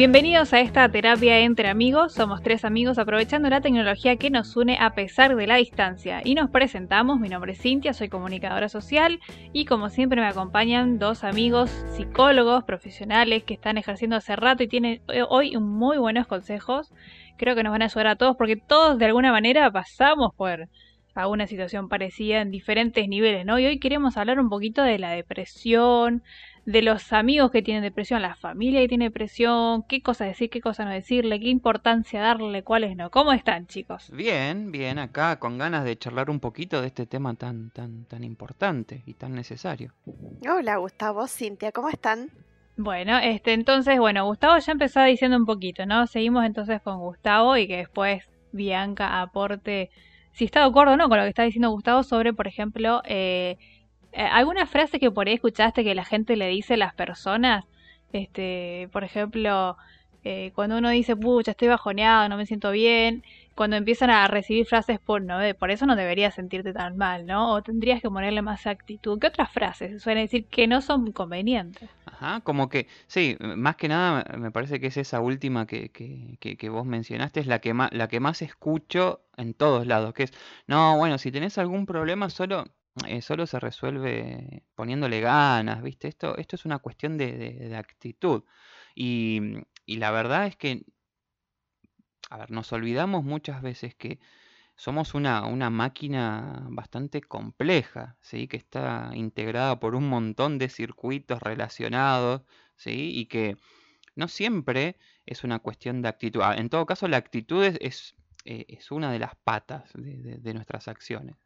Bienvenidos 0.00 0.54
a 0.54 0.60
esta 0.60 0.88
terapia 0.88 1.40
entre 1.40 1.68
amigos. 1.68 2.14
Somos 2.14 2.42
tres 2.42 2.64
amigos 2.64 2.96
aprovechando 2.96 3.50
la 3.50 3.60
tecnología 3.60 4.16
que 4.16 4.30
nos 4.30 4.56
une 4.56 4.78
a 4.80 4.94
pesar 4.94 5.36
de 5.36 5.46
la 5.46 5.56
distancia. 5.56 6.22
Y 6.24 6.34
nos 6.34 6.48
presentamos. 6.48 7.20
Mi 7.20 7.28
nombre 7.28 7.52
es 7.52 7.60
Cintia, 7.60 7.92
soy 7.92 8.08
comunicadora 8.08 8.70
social 8.70 9.20
y 9.52 9.66
como 9.66 9.90
siempre 9.90 10.22
me 10.22 10.26
acompañan 10.26 10.98
dos 10.98 11.22
amigos 11.22 11.84
psicólogos 11.90 12.64
profesionales 12.64 13.44
que 13.44 13.52
están 13.52 13.76
ejerciendo 13.76 14.16
hace 14.16 14.36
rato 14.36 14.62
y 14.62 14.68
tienen 14.68 15.02
hoy 15.28 15.54
muy 15.58 15.98
buenos 15.98 16.26
consejos. 16.26 16.94
Creo 17.36 17.54
que 17.54 17.62
nos 17.62 17.72
van 17.72 17.82
a 17.82 17.84
ayudar 17.84 18.06
a 18.06 18.16
todos 18.16 18.36
porque 18.38 18.56
todos 18.56 18.98
de 18.98 19.04
alguna 19.04 19.32
manera 19.32 19.70
pasamos 19.70 20.34
por 20.34 20.70
alguna 21.14 21.46
situación 21.46 21.88
parecida 21.88 22.40
en 22.40 22.50
diferentes 22.50 23.06
niveles, 23.08 23.44
¿no? 23.44 23.58
Y 23.58 23.66
hoy 23.66 23.78
queremos 23.78 24.16
hablar 24.16 24.40
un 24.40 24.48
poquito 24.48 24.82
de 24.82 24.98
la 24.98 25.10
depresión, 25.10 26.22
de 26.66 26.82
los 26.82 27.12
amigos 27.12 27.50
que 27.50 27.62
tienen 27.62 27.82
depresión, 27.82 28.22
la 28.22 28.36
familia 28.36 28.80
que 28.80 28.88
tiene 28.88 29.06
depresión, 29.06 29.84
qué 29.88 30.02
cosas 30.02 30.28
decir, 30.28 30.50
qué 30.50 30.60
cosas 30.60 30.86
no 30.86 30.92
decirle, 30.92 31.40
qué 31.40 31.48
importancia 31.48 32.20
darle, 32.20 32.62
cuáles 32.62 32.96
no. 32.96 33.10
¿Cómo 33.10 33.32
están, 33.32 33.66
chicos? 33.66 34.10
Bien, 34.12 34.70
bien, 34.70 34.98
acá 34.98 35.38
con 35.38 35.58
ganas 35.58 35.84
de 35.84 35.96
charlar 35.96 36.30
un 36.30 36.40
poquito 36.40 36.80
de 36.80 36.88
este 36.88 37.06
tema 37.06 37.34
tan 37.34 37.70
tan 37.70 38.04
tan 38.04 38.24
importante 38.24 39.02
y 39.06 39.14
tan 39.14 39.34
necesario. 39.34 39.92
Hola, 40.48 40.76
Gustavo, 40.76 41.26
Cintia, 41.26 41.72
¿cómo 41.72 41.88
están? 41.88 42.30
Bueno, 42.76 43.18
este 43.18 43.52
entonces, 43.52 43.98
bueno, 43.98 44.24
Gustavo 44.26 44.58
ya 44.58 44.72
empezó 44.72 45.02
diciendo 45.02 45.36
un 45.36 45.46
poquito, 45.46 45.86
¿no? 45.86 46.06
Seguimos 46.06 46.44
entonces 46.44 46.80
con 46.82 46.98
Gustavo 46.98 47.56
y 47.56 47.66
que 47.66 47.78
después 47.78 48.24
Bianca 48.52 49.20
aporte 49.20 49.90
si 50.32 50.44
está 50.44 50.60
de 50.60 50.66
acuerdo 50.66 50.94
o 50.94 50.96
no 50.96 51.08
con 51.08 51.18
lo 51.18 51.24
que 51.24 51.30
está 51.30 51.42
diciendo 51.42 51.70
Gustavo 51.70 52.02
sobre, 52.02 52.32
por 52.32 52.46
ejemplo, 52.46 53.02
eh, 53.04 53.58
eh, 54.12 54.22
¿Alguna 54.22 54.66
frase 54.66 54.98
que 54.98 55.10
por 55.10 55.28
ahí 55.28 55.34
escuchaste 55.34 55.84
que 55.84 55.94
la 55.94 56.04
gente 56.04 56.36
le 56.36 56.48
dice 56.48 56.74
a 56.74 56.78
las 56.78 56.94
personas? 56.94 57.64
Este, 58.12 58.88
por 58.92 59.04
ejemplo, 59.04 59.76
eh, 60.24 60.52
cuando 60.54 60.78
uno 60.78 60.90
dice, 60.90 61.16
pucha, 61.16 61.52
estoy 61.52 61.68
bajoneado, 61.68 62.28
no 62.28 62.36
me 62.36 62.44
siento 62.44 62.70
bien, 62.72 63.22
cuando 63.54 63.76
empiezan 63.76 64.10
a 64.10 64.26
recibir 64.26 64.66
frases 64.66 64.98
por, 64.98 65.22
no, 65.22 65.38
por 65.58 65.70
eso 65.70 65.86
no 65.86 65.96
deberías 65.96 66.34
sentirte 66.34 66.72
tan 66.72 66.96
mal, 66.96 67.26
¿no? 67.26 67.52
O 67.52 67.62
tendrías 67.62 68.00
que 68.00 68.10
ponerle 68.10 68.42
más 68.42 68.66
actitud. 68.66 69.18
¿Qué 69.18 69.28
otras 69.28 69.50
frases 69.50 70.02
suelen 70.02 70.24
decir 70.24 70.46
que 70.46 70.66
no 70.66 70.80
son 70.80 71.12
convenientes? 71.12 71.88
Ajá, 72.06 72.40
como 72.40 72.68
que, 72.68 72.86
sí, 73.06 73.36
más 73.40 73.76
que 73.76 73.88
nada 73.88 74.24
me 74.38 74.50
parece 74.50 74.80
que 74.80 74.88
es 74.88 74.96
esa 74.96 75.20
última 75.20 75.66
que, 75.66 75.90
que, 75.90 76.56
que, 76.56 76.68
vos 76.68 76.84
mencionaste, 76.86 77.40
es 77.40 77.46
la 77.46 77.60
que, 77.60 77.74
más, 77.74 77.92
la 77.92 78.08
que 78.08 78.20
más 78.20 78.42
escucho 78.42 79.22
en 79.36 79.54
todos 79.54 79.86
lados, 79.86 80.14
que 80.14 80.24
es, 80.24 80.32
no, 80.66 80.96
bueno, 80.96 81.18
si 81.18 81.30
tenés 81.30 81.56
algún 81.58 81.86
problema, 81.86 82.28
solo 82.30 82.64
eh, 83.06 83.22
solo 83.22 83.46
se 83.46 83.60
resuelve 83.60 84.64
poniéndole 84.74 85.20
ganas, 85.20 85.82
¿viste? 85.82 86.08
Esto, 86.08 86.36
esto 86.36 86.56
es 86.56 86.64
una 86.64 86.78
cuestión 86.80 87.18
de, 87.18 87.74
actitud. 87.76 88.44
Y, 88.94 89.40
y, 89.86 89.96
la 89.96 90.10
verdad 90.10 90.46
es 90.46 90.56
que, 90.56 90.84
a 92.30 92.38
ver, 92.38 92.50
nos 92.50 92.72
olvidamos 92.72 93.24
muchas 93.24 93.62
veces 93.62 93.94
que 93.94 94.20
somos 94.76 95.14
una, 95.14 95.46
una 95.46 95.70
máquina 95.70 96.66
bastante 96.70 97.20
compleja, 97.20 98.16
¿sí? 98.22 98.48
Que 98.48 98.56
está 98.56 99.10
integrada 99.14 99.78
por 99.80 99.94
un 99.94 100.08
montón 100.08 100.58
de 100.58 100.68
circuitos 100.70 101.42
relacionados, 101.42 102.42
¿sí? 102.76 103.12
Y 103.14 103.26
que 103.26 103.56
no 104.16 104.28
siempre 104.28 104.96
es 105.26 105.44
una 105.44 105.58
cuestión 105.60 106.02
de 106.02 106.08
actitud. 106.08 106.40
Ah, 106.42 106.54
en 106.56 106.70
todo 106.70 106.86
caso, 106.86 107.08
la 107.08 107.18
actitud 107.18 107.62
es, 107.64 108.16
eh, 108.44 108.78
una 108.90 109.12
de 109.12 109.18
las 109.18 109.36
patas 109.36 109.90
de 109.94 110.54
nuestras 110.54 110.88
acciones. 110.88 111.36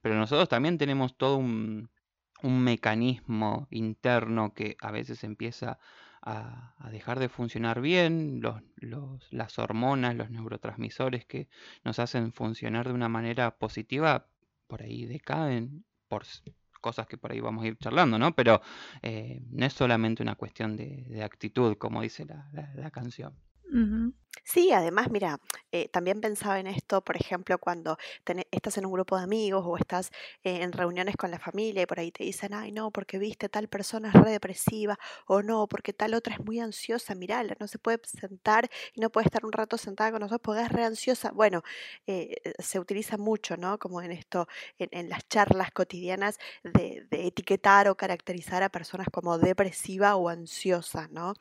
Pero 0.00 0.14
nosotros 0.16 0.48
también 0.48 0.78
tenemos 0.78 1.16
todo 1.16 1.36
un, 1.36 1.90
mecanismo 2.42 3.66
interno 3.70 4.52
que 4.52 4.76
a 4.80 4.90
veces 4.90 5.24
empieza 5.24 5.78
a, 6.20 6.74
dejar 6.90 7.18
de 7.18 7.30
funcionar 7.30 7.80
bien, 7.80 8.42
los, 8.42 8.62
las 9.30 9.58
hormonas, 9.58 10.14
los 10.14 10.30
neurotransmisores 10.30 11.24
que 11.24 11.48
nos 11.84 11.98
hacen 11.98 12.32
funcionar 12.34 12.86
de 12.88 12.92
una 12.92 13.08
manera 13.08 13.56
positiva, 13.56 14.26
por 14.66 14.82
ahí 14.82 15.06
decaen 15.06 15.86
por 16.06 16.24
cosas 16.82 17.06
que 17.06 17.16
por 17.16 17.32
ahí 17.32 17.40
vamos 17.40 17.64
a 17.64 17.68
ir 17.68 17.78
charlando, 17.78 18.18
¿no? 18.18 18.34
Pero 18.34 18.60
eh, 19.00 19.42
no 19.50 19.64
es 19.64 19.72
solamente 19.72 20.22
una 20.22 20.34
cuestión 20.34 20.76
de, 20.76 21.22
actitud, 21.22 21.78
como 21.78 22.02
dice 22.02 22.26
la, 22.26 22.90
canción. 22.90 23.34
Sí, 24.42 24.72
además, 24.72 25.10
mira, 25.10 25.38
eh, 25.72 25.88
también 25.88 26.20
pensaba 26.20 26.58
en 26.58 26.66
esto, 26.66 27.02
por 27.02 27.16
ejemplo, 27.16 27.58
cuando 27.58 27.96
estás 28.50 28.76
en 28.78 28.84
un 28.86 28.92
grupo 28.92 29.16
de 29.16 29.22
amigos 29.22 29.64
o 29.66 29.76
estás 29.76 30.10
eh, 30.42 30.62
en 30.62 30.72
reuniones 30.72 31.16
con 31.16 31.30
la 31.30 31.38
familia 31.38 31.82
y 31.82 31.86
por 31.86 31.98
ahí 32.00 32.10
te 32.10 32.24
dicen, 32.24 32.52
ay, 32.52 32.72
no, 32.72 32.90
porque 32.90 33.18
viste 33.18 33.48
tal 33.48 33.68
persona 33.68 34.08
es 34.08 34.14
re 34.14 34.32
depresiva 34.32 34.98
o 35.26 35.42
no, 35.42 35.66
porque 35.68 35.92
tal 35.92 36.14
otra 36.14 36.34
es 36.34 36.44
muy 36.44 36.58
ansiosa, 36.60 37.14
mirala, 37.14 37.56
no 37.60 37.68
se 37.68 37.78
puede 37.78 38.00
sentar 38.04 38.68
y 38.92 39.00
no 39.00 39.10
puede 39.10 39.26
estar 39.26 39.44
un 39.46 39.52
rato 39.52 39.78
sentada 39.78 40.10
con 40.10 40.20
nosotros 40.20 40.40
porque 40.42 40.62
es 40.62 40.68
re 40.72 40.84
ansiosa. 40.84 41.30
Bueno, 41.32 41.62
eh, 42.06 42.34
se 42.58 42.78
utiliza 42.80 43.16
mucho, 43.16 43.56
¿no? 43.56 43.78
Como 43.78 44.02
en 44.02 44.10
esto, 44.12 44.46
en, 44.78 45.08
las 45.08 45.26
charlas 45.28 45.70
cotidianas 45.72 46.38
de, 46.62 47.06
de, 47.10 47.26
etiquetar 47.26 47.88
o 47.88 47.96
caracterizar 47.96 48.62
a 48.62 48.68
personas 48.68 49.08
como 49.12 49.38
depresiva 49.38 50.16
o 50.16 50.28
ansiosa, 50.28 51.08
¿no? 51.10 51.34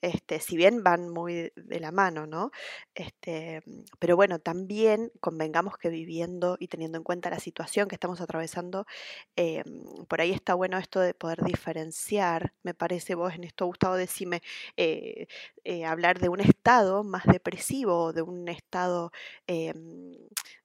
Este, 0.00 0.40
si 0.40 0.56
bien 0.56 0.82
van 0.82 1.08
muy 1.08 1.52
de 1.56 1.80
la 1.80 1.92
mano, 1.92 2.26
¿no? 2.26 2.31
Este, 2.94 3.62
pero 3.98 4.16
bueno, 4.16 4.38
también 4.38 5.10
convengamos 5.20 5.76
que 5.78 5.88
viviendo 5.88 6.56
y 6.58 6.68
teniendo 6.68 6.98
en 6.98 7.04
cuenta 7.04 7.30
la 7.30 7.38
situación 7.40 7.88
que 7.88 7.96
estamos 7.96 8.20
atravesando, 8.20 8.86
em, 9.36 9.64
por 10.08 10.20
ahí 10.20 10.32
está 10.32 10.54
bueno 10.54 10.78
esto 10.78 11.00
de 11.00 11.14
poder 11.14 11.42
diferenciar, 11.44 12.52
me 12.62 12.74
parece 12.74 13.14
vos 13.14 13.34
en 13.34 13.44
esto, 13.44 13.66
Gustavo, 13.66 13.96
decime, 13.96 14.42
eh, 14.76 15.26
eh, 15.64 15.84
hablar 15.84 16.18
de 16.20 16.28
un 16.28 16.40
estado 16.40 17.04
más 17.04 17.24
depresivo, 17.24 18.12
de 18.12 18.22
un 18.22 18.48
estado 18.48 19.12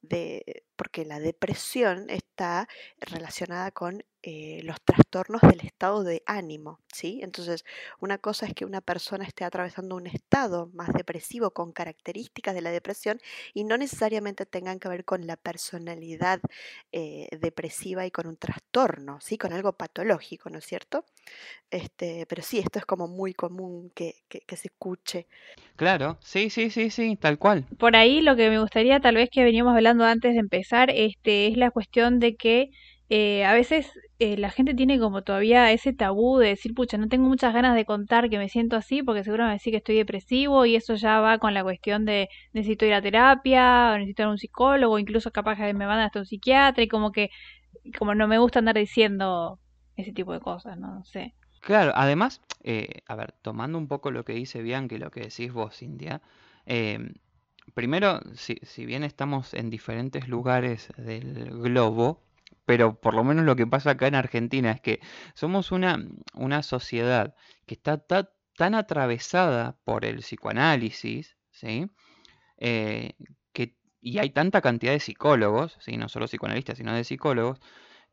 de, 0.07 0.63
porque 0.75 1.05
la 1.05 1.19
depresión 1.19 2.09
está 2.09 2.67
relacionada 2.99 3.71
con 3.71 4.03
eh, 4.23 4.61
los 4.63 4.81
trastornos 4.81 5.41
del 5.41 5.61
estado 5.61 6.03
de 6.03 6.21
ánimo, 6.25 6.79
¿sí? 6.91 7.21
Entonces, 7.23 7.63
una 7.99 8.17
cosa 8.17 8.45
es 8.45 8.53
que 8.53 8.65
una 8.65 8.81
persona 8.81 9.23
esté 9.23 9.45
atravesando 9.45 9.95
un 9.95 10.07
estado 10.07 10.69
más 10.73 10.91
depresivo 10.91 11.51
con 11.51 11.71
características 11.71 12.53
de 12.53 12.61
la 12.61 12.71
depresión 12.71 13.21
y 13.53 13.63
no 13.63 13.77
necesariamente 13.77 14.45
tengan 14.45 14.79
que 14.79 14.89
ver 14.89 15.05
con 15.05 15.27
la 15.27 15.37
personalidad 15.37 16.41
eh, 16.91 17.29
depresiva 17.39 18.05
y 18.05 18.11
con 18.11 18.27
un 18.27 18.37
trastorno, 18.37 19.21
¿sí? 19.21 19.37
Con 19.37 19.53
algo 19.53 19.73
patológico, 19.73 20.49
¿no 20.49 20.57
es 20.57 20.65
cierto? 20.65 21.05
Este, 21.71 22.25
pero 22.27 22.41
sí, 22.41 22.59
esto 22.59 22.79
es 22.79 22.85
como 22.85 23.07
muy 23.07 23.33
común 23.33 23.91
que, 23.95 24.23
que 24.27 24.57
se 24.57 24.67
escuche. 24.67 25.27
Claro, 25.77 26.17
sí, 26.21 26.49
sí, 26.49 26.71
sí, 26.71 26.89
sí, 26.89 27.15
tal 27.17 27.37
cual. 27.37 27.65
Por 27.77 27.95
ahí 27.95 28.21
lo 28.21 28.35
que 28.35 28.49
me 28.49 28.59
gustaría, 28.59 28.99
tal 28.99 29.15
vez 29.15 29.29
que 29.29 29.43
veníamos 29.43 29.75
hablando 29.75 29.96
antes 30.05 30.33
de 30.33 30.39
empezar, 30.39 30.89
este, 30.91 31.47
es 31.47 31.57
la 31.57 31.71
cuestión 31.71 32.19
de 32.19 32.35
que 32.35 32.69
eh, 33.09 33.45
a 33.45 33.53
veces 33.53 33.91
eh, 34.19 34.35
la 34.37 34.49
gente 34.49 34.73
tiene 34.73 34.99
como 34.99 35.21
todavía 35.21 35.71
ese 35.71 35.93
tabú 35.93 36.39
de 36.39 36.49
decir, 36.49 36.73
pucha, 36.73 36.97
no 36.97 37.07
tengo 37.07 37.27
muchas 37.27 37.53
ganas 37.53 37.75
de 37.75 37.85
contar 37.85 38.29
que 38.29 38.37
me 38.37 38.49
siento 38.49 38.75
así 38.75 39.01
porque 39.03 39.23
seguro 39.23 39.45
me 39.45 39.51
decir 39.51 39.71
que 39.71 39.77
estoy 39.77 39.95
depresivo 39.95 40.65
y 40.65 40.75
eso 40.75 40.95
ya 40.95 41.21
va 41.21 41.37
con 41.37 41.53
la 41.53 41.63
cuestión 41.63 42.03
de 42.05 42.27
necesito 42.53 42.85
ir 42.85 42.93
a 42.93 43.01
terapia, 43.01 43.91
o 43.93 43.97
necesito 43.97 44.23
ir 44.23 44.27
a 44.27 44.31
un 44.31 44.37
psicólogo, 44.37 44.99
incluso 44.99 45.31
capaz 45.31 45.55
que 45.57 45.73
me 45.73 45.85
van 45.85 45.99
hasta 45.99 46.19
un 46.19 46.25
psiquiatra 46.25 46.83
y 46.83 46.87
como 46.87 47.11
que 47.11 47.29
como 47.97 48.15
no 48.15 48.27
me 48.27 48.37
gusta 48.37 48.59
andar 48.59 48.75
diciendo 48.75 49.59
ese 49.95 50.11
tipo 50.11 50.33
de 50.33 50.39
cosas, 50.39 50.77
no, 50.77 51.03
sé. 51.05 51.33
Claro, 51.61 51.91
además, 51.95 52.41
eh, 52.63 53.01
a 53.07 53.15
ver, 53.15 53.33
tomando 53.41 53.77
un 53.77 53.87
poco 53.87 54.11
lo 54.11 54.25
que 54.25 54.33
dice 54.33 54.61
Bianca 54.61 54.95
y 54.95 54.99
lo 54.99 55.11
que 55.11 55.21
decís 55.21 55.51
vos, 55.53 55.81
India, 55.81 56.21
primero, 57.73 58.21
si, 58.33 58.85
bien 58.85 59.03
estamos 59.03 59.53
en 59.53 59.69
diferentes 59.69 60.27
lugares 60.27 60.89
del 60.97 61.49
globo, 61.61 62.23
pero 62.65 62.99
por 62.99 63.13
lo 63.13 63.23
menos 63.23 63.45
lo 63.45 63.55
que 63.55 63.67
pasa 63.67 63.91
acá 63.91 64.07
en 64.07 64.15
Argentina 64.15 64.71
es 64.71 64.81
que 64.81 64.99
somos 65.33 65.71
una, 65.71 66.05
una 66.33 66.63
sociedad 66.63 67.35
que 67.65 67.75
está 67.75 67.97
tan 68.57 68.75
atravesada 68.75 69.77
por 69.83 70.05
el 70.05 70.17
psicoanálisis, 70.17 71.37
¿sí? 71.51 71.89
Eh, 72.57 73.13
que, 73.53 73.75
y 74.01 74.17
hay 74.17 74.31
tanta 74.31 74.61
cantidad 74.61 74.91
de 74.91 74.99
psicólogos, 74.99 75.77
¿sí? 75.79 75.97
no 75.97 76.09
solo 76.09 76.27
psicoanalistas, 76.27 76.77
sino 76.77 76.93
de 76.93 77.03
psicólogos, 77.03 77.59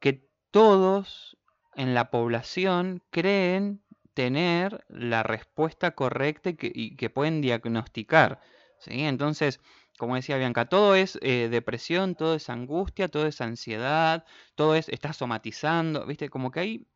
que 0.00 0.28
todos 0.50 1.36
en 1.74 1.94
la 1.94 2.10
población 2.10 3.02
creen 3.10 3.82
tener 4.14 4.84
la 4.88 5.22
respuesta 5.22 5.92
correcta 5.92 6.50
y 6.60 6.96
que 6.96 7.10
pueden 7.10 7.40
diagnosticar. 7.40 8.40
¿Sí? 8.84 9.04
Entonces, 9.04 9.60
como 9.98 10.16
decía 10.16 10.38
Bianca, 10.38 10.66
todo 10.68 10.94
es 10.94 11.18
eh, 11.22 11.48
depresión, 11.50 12.14
todo 12.14 12.34
es 12.34 12.50
angustia, 12.50 13.08
todo 13.08 13.26
es 13.26 13.40
ansiedad, 13.40 14.24
todo 14.54 14.74
es, 14.74 14.88
está 14.88 15.12
somatizando, 15.12 16.06
¿viste? 16.06 16.28
Como 16.30 16.50
que 16.50 16.60
hay 16.60 16.86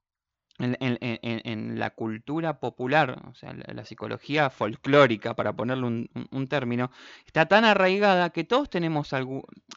en, 0.58 1.78
la 1.78 1.90
cultura 1.90 2.58
popular, 2.60 3.22
o 3.30 3.34
sea, 3.34 3.52
la, 3.54 3.84
psicología 3.84 4.50
folclórica, 4.50 5.34
para 5.34 5.52
ponerle 5.54 5.86
un, 5.86 6.48
término, 6.48 6.90
está 7.26 7.46
tan 7.46 7.64
arraigada 7.64 8.30
que 8.30 8.44
todos 8.44 8.68
tenemos 8.68 9.12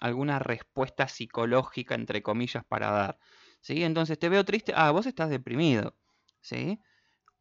alguna 0.02 0.40
respuesta 0.40 1.08
psicológica, 1.08 1.96
entre 1.96 2.24
comillas, 2.24 2.66
para 2.66 2.92
dar. 2.92 3.20
¿sí? 3.62 3.84
Entonces 3.84 4.18
te 4.20 4.30
veo 4.30 4.44
triste, 4.46 4.74
ah, 4.76 4.92
vos 4.92 5.06
estás 5.06 5.30
deprimido. 5.30 5.96
¿sí? 6.42 6.80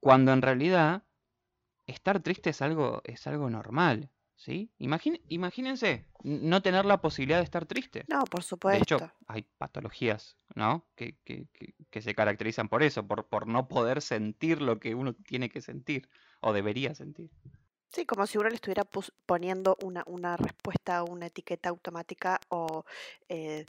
Cuando 0.00 0.32
en 0.32 0.42
realidad 0.42 1.04
estar 1.86 2.20
triste 2.20 2.50
es 2.50 2.62
algo, 2.62 3.00
es 3.04 3.26
algo 3.26 3.48
normal, 3.50 4.10
¿sí? 4.40 4.72
imagínense 4.78 6.06
no 6.24 6.62
tener 6.62 6.84
la 6.84 7.00
posibilidad 7.00 7.38
de 7.38 7.44
estar 7.44 7.66
triste. 7.66 8.04
No, 8.08 8.24
por 8.24 8.42
De 8.42 8.48
supuesto. 8.48 8.96
hecho, 8.96 9.10
hay 9.26 9.42
patologías, 9.58 10.36
¿no? 10.54 10.88
Que, 10.96 11.18
que- 11.24 11.46
que- 11.52 11.74
que 11.90 12.02
se 12.02 12.14
caracterizan 12.14 12.68
por 12.68 12.82
eso, 12.82 13.06
por, 13.06 13.28
por 13.28 13.46
no 13.46 13.68
poder 13.68 14.00
sentir 14.02 14.62
lo 14.62 14.80
que 14.80 14.94
uno 14.94 15.14
tiene 15.14 15.48
que 15.50 15.60
sentir 15.60 16.08
o 16.40 16.52
debería 16.52 16.94
sentir. 16.94 17.30
Sí, 17.92 18.06
como 18.06 18.26
si 18.26 18.38
uno 18.38 18.48
le 18.48 18.54
estuviera 18.54 18.84
poniendo 19.26 19.76
una, 19.82 20.04
una 20.06 20.36
respuesta, 20.36 21.02
una 21.02 21.26
etiqueta 21.26 21.68
automática 21.70 22.38
o 22.48 22.84
eh, 23.28 23.66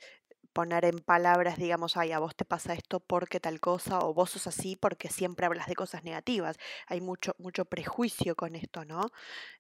poner 0.54 0.86
en 0.86 1.00
palabras, 1.00 1.58
digamos, 1.58 1.98
ay, 1.98 2.12
a 2.12 2.20
vos 2.20 2.36
te 2.36 2.46
pasa 2.46 2.74
esto 2.74 3.00
porque 3.00 3.40
tal 3.40 3.60
cosa, 3.60 4.00
o 4.00 4.14
vos 4.14 4.32
sos 4.32 4.48
así 4.48 4.76
porque 4.76 5.10
siempre 5.10 5.46
hablas 5.46 5.68
de 5.68 5.76
cosas 5.76 6.04
negativas. 6.04 6.58
Hay 6.88 7.02
mucho, 7.02 7.36
mucho 7.38 7.66
prejuicio 7.66 8.36
con 8.36 8.56
esto, 8.56 8.86
¿no? 8.86 9.12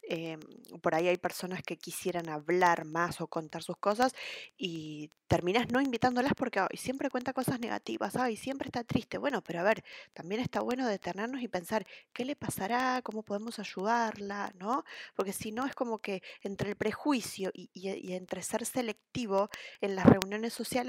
Em, 0.03 0.39
por 0.81 0.95
ahí 0.95 1.07
hay 1.07 1.17
personas 1.17 1.61
que 1.63 1.77
quisieran 1.77 2.27
hablar 2.29 2.85
más 2.85 3.21
o 3.21 3.27
contar 3.27 3.63
sus 3.63 3.77
cosas 3.77 4.13
y 4.57 5.09
terminas 5.27 5.71
no 5.71 5.79
invitándolas 5.79 6.33
porque 6.35 6.59
ay, 6.59 6.75
siempre 6.75 7.09
cuenta 7.09 7.31
cosas 7.31 7.59
negativas, 7.59 8.17
ay, 8.17 8.35
siempre 8.35 8.67
está 8.67 8.83
triste. 8.83 9.17
Bueno, 9.17 9.41
pero 9.41 9.61
a 9.61 9.63
ver, 9.63 9.83
también 10.13 10.41
está 10.41 10.59
bueno 10.59 10.87
detenernos 10.87 11.41
y 11.41 11.47
pensar 11.47 11.85
qué 12.11 12.25
le 12.25 12.35
pasará, 12.35 13.01
cómo 13.03 13.23
podemos 13.23 13.59
ayudarla, 13.59 14.51
¿no? 14.59 14.83
Porque 15.15 15.31
si 15.31 15.51
no 15.53 15.65
es 15.65 15.75
como 15.75 15.99
que 15.99 16.21
entre 16.41 16.71
el 16.71 16.75
prejuicio 16.75 17.51
y, 17.53 17.69
entre 18.13 18.41
ser 18.43 18.65
selectivo 18.65 19.49
en 19.79 19.95
las 19.95 20.05
reuniones 20.05 20.53
sociales, 20.53 20.80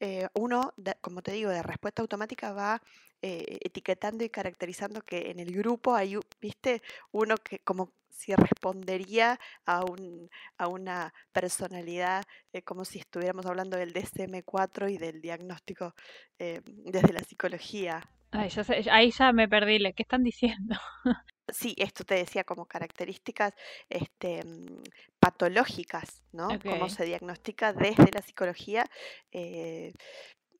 eh, 0.00 0.28
uno, 0.34 0.72
como 1.00 1.22
te 1.22 1.32
digo, 1.32 1.50
de 1.50 1.62
respuesta 1.62 2.02
automática 2.02 2.52
va 2.52 2.82
eh, 3.22 3.58
etiquetando 3.62 4.24
y 4.24 4.30
caracterizando 4.30 5.00
que 5.02 5.30
en 5.30 5.40
el 5.40 5.52
grupo 5.54 5.94
hay, 5.94 6.18
viste, 6.40 6.82
uno 7.12 7.36
que 7.36 7.58
como 7.60 7.92
si 8.08 8.34
respondería 8.34 9.40
a, 9.66 9.84
un, 9.84 10.30
a 10.56 10.68
una 10.68 11.12
personalidad, 11.32 12.24
eh, 12.52 12.62
como 12.62 12.84
si 12.84 12.98
estuviéramos 13.00 13.46
hablando 13.46 13.76
del 13.76 13.92
DSM-4 13.92 14.92
y 14.92 14.98
del 14.98 15.20
diagnóstico 15.20 15.94
desde 16.38 17.12
la 17.12 17.20
psicología. 17.20 18.02
Ay, 18.38 18.48
ya 18.50 18.64
sé- 18.64 18.84
ahí 18.90 19.10
ya 19.18 19.32
me 19.32 19.48
perdí. 19.48 19.78
¿le- 19.78 19.94
¿Qué 19.94 20.02
están 20.02 20.22
diciendo? 20.24 20.76
Sí, 21.48 21.74
esto 21.78 22.04
te 22.04 22.14
decía 22.14 22.44
como 22.44 22.66
características 22.66 23.52
este, 23.90 24.42
mm, 24.44 24.82
patológicas, 25.18 26.22
¿no? 26.32 26.60
Cómo 26.64 26.88
Ok. 26.88 26.88
se 26.88 27.04
diagnostica 27.04 27.72
desde 27.74 28.10
la 28.12 28.22
psicología, 28.22 28.86
eh, 29.30 29.92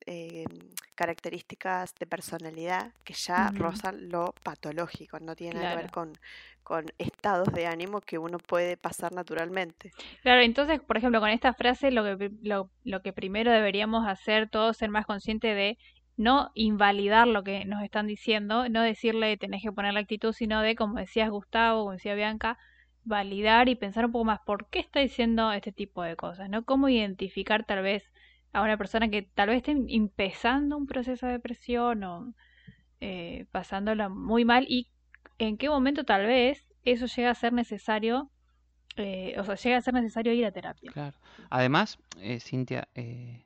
eh, 0.07 0.45
características 0.95 1.95
de 1.97 2.07
personalidad 2.07 2.93
que 3.05 3.15
ya 3.15 3.53
rozan 3.57 4.09
lo 4.11 4.35
patológico, 4.45 5.21
no 5.21 5.37
tiene 5.37 5.61
nada 5.61 5.77
que 5.77 5.77
ver 5.77 5.91
con, 5.91 6.13
con 6.65 6.87
estados 6.99 7.53
de 7.55 7.67
ánimo 7.67 8.01
que 8.03 8.19
uno 8.19 8.39
puede 8.39 8.77
pasar 8.79 9.13
naturalmente. 9.13 9.95
Claro, 10.23 10.41
entonces, 10.43 10.81
por 10.81 10.97
ejemplo, 10.97 11.21
con 11.21 11.29
esta 11.31 11.53
frase 11.55 11.91
lo 11.91 12.03
que, 12.19 12.31
lo, 12.43 12.71
lo 12.85 13.03
que 13.03 13.13
primero 13.13 13.51
deberíamos 13.53 14.07
hacer 14.09 14.49
todos 14.49 14.77
ser 14.77 14.91
más 14.91 15.07
conscientes 15.07 15.55
de 15.55 15.79
no 16.17 16.51
invalidar 16.55 17.27
lo 17.27 17.43
que 17.43 17.65
nos 17.65 17.83
están 17.83 18.07
diciendo, 18.07 18.69
no 18.69 18.83
decirle 18.83 19.37
tenés 19.37 19.63
que 19.63 19.73
poner 19.73 19.95
la 19.95 20.01
actitud, 20.01 20.33
sino 20.33 20.61
de, 20.63 20.77
como 20.77 20.99
decías 20.99 21.31
Gustavo, 21.31 21.81
como 21.83 21.93
decía 21.93 22.15
Bianca, 22.15 22.59
validar 23.05 23.69
y 23.69 23.75
pensar 23.75 24.07
un 24.07 24.13
poco 24.13 24.25
más 24.25 24.41
por 24.47 24.69
qué 24.69 24.79
está 24.79 25.01
diciendo 25.01 25.53
este 25.53 25.73
tipo 25.73 26.03
de 26.03 26.17
cosas, 26.17 26.49
¿no? 26.49 26.65
Cómo 26.65 26.89
identificar 26.89 27.65
tal 27.65 27.83
vez 27.83 28.05
a 28.53 28.63
una 28.63 28.77
persona 28.77 29.11
que 29.11 29.23
tal 29.23 29.49
vez 29.49 29.59
esté 29.59 29.73
empezando 29.89 30.77
un 30.77 30.87
proceso 30.87 31.27
de 31.27 31.33
depresión 31.33 32.05
o 32.05 32.35
eh, 33.01 33.47
pasándola 33.51 34.09
muy 34.09 34.45
mal 34.45 34.65
y 34.69 34.89
en 35.39 35.59
qué 35.59 35.69
momento 35.69 36.05
tal 36.05 36.27
vez 36.27 36.67
eso 36.85 37.07
llega 37.07 37.31
a 37.31 37.35
ser 37.35 37.53
necesario 37.53 38.31
eh, 38.97 39.35
o 39.39 39.45
sea, 39.45 39.57
llega 39.57 39.77
a 39.79 39.81
ser 39.81 39.95
necesario 39.95 40.33
ir 40.33 40.47
a 40.47 40.53
terapia. 40.53 40.91
Claro. 40.93 41.17
Además, 41.51 41.99
eh, 42.21 42.39
Cintia, 42.41 42.89
eh, 42.95 43.44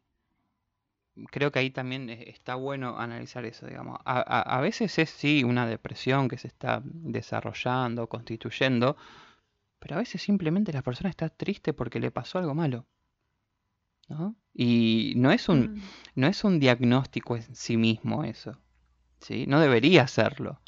creo 1.30 1.50
que 1.52 1.58
ahí 1.60 1.70
también 1.70 2.10
eh, 2.10 2.24
está 2.28 2.54
bueno 2.56 2.98
analizar 2.98 3.44
eso, 3.44 3.66
digamos. 3.66 3.98
A, 4.04 4.18
a- 4.20 4.58
a 4.58 4.60
veces 4.60 4.98
es 4.98 5.10
sí 5.10 5.44
una 5.44 5.66
depresión 5.66 6.28
que 6.28 6.38
se 6.38 6.48
está 6.48 6.82
desarrollando, 6.84 8.08
constituyendo, 8.08 8.96
pero 9.80 9.96
a 9.96 9.98
veces 10.00 10.22
simplemente 10.22 10.72
la 10.72 10.82
persona 10.82 11.10
está 11.10 11.28
triste 11.30 11.72
porque 11.74 12.00
le 12.00 12.10
pasó 12.12 12.38
algo 12.38 12.54
malo, 12.54 12.86
¿no? 14.08 14.36
Y 14.54 15.12
no 15.16 15.30
es 15.30 15.48
un, 15.48 15.60
Mm, 15.60 15.80
no 16.16 16.26
es 16.26 16.44
un 16.44 16.58
diagnóstico 16.60 17.36
en 17.36 17.54
sí 17.54 17.76
mismo 17.76 18.24
eso, 18.24 18.58
¿sí? 19.20 19.46
No 19.46 19.60
debería 19.60 20.06
serlo. 20.08 20.60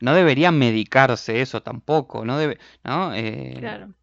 No 0.00 0.14
debería 0.14 0.52
medicarse 0.52 1.40
eso 1.42 1.62
tampoco, 1.62 2.24
no 2.24 2.38
debe, 2.38 2.58
¿no? 2.84 3.14
Eh, 3.14 3.54
claro. 3.58 3.94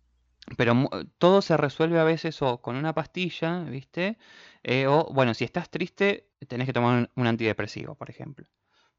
Pero 0.57 0.89
todo 1.17 1.41
se 1.41 1.57
resuelve 1.57 1.99
a 1.99 2.03
veces 2.03 2.41
o 2.41 2.61
con 2.61 2.75
una 2.75 2.93
pastilla, 2.93 3.63
¿viste? 3.63 4.17
Eh, 4.63 4.87
o, 4.87 5.05
bueno, 5.13 5.33
si 5.33 5.43
estás 5.45 5.69
triste, 5.69 6.29
tenés 6.47 6.67
que 6.67 6.73
tomar 6.73 6.99
un, 6.99 7.09
un 7.15 7.27
antidepresivo, 7.27 7.95
por 7.95 8.09
ejemplo, 8.09 8.47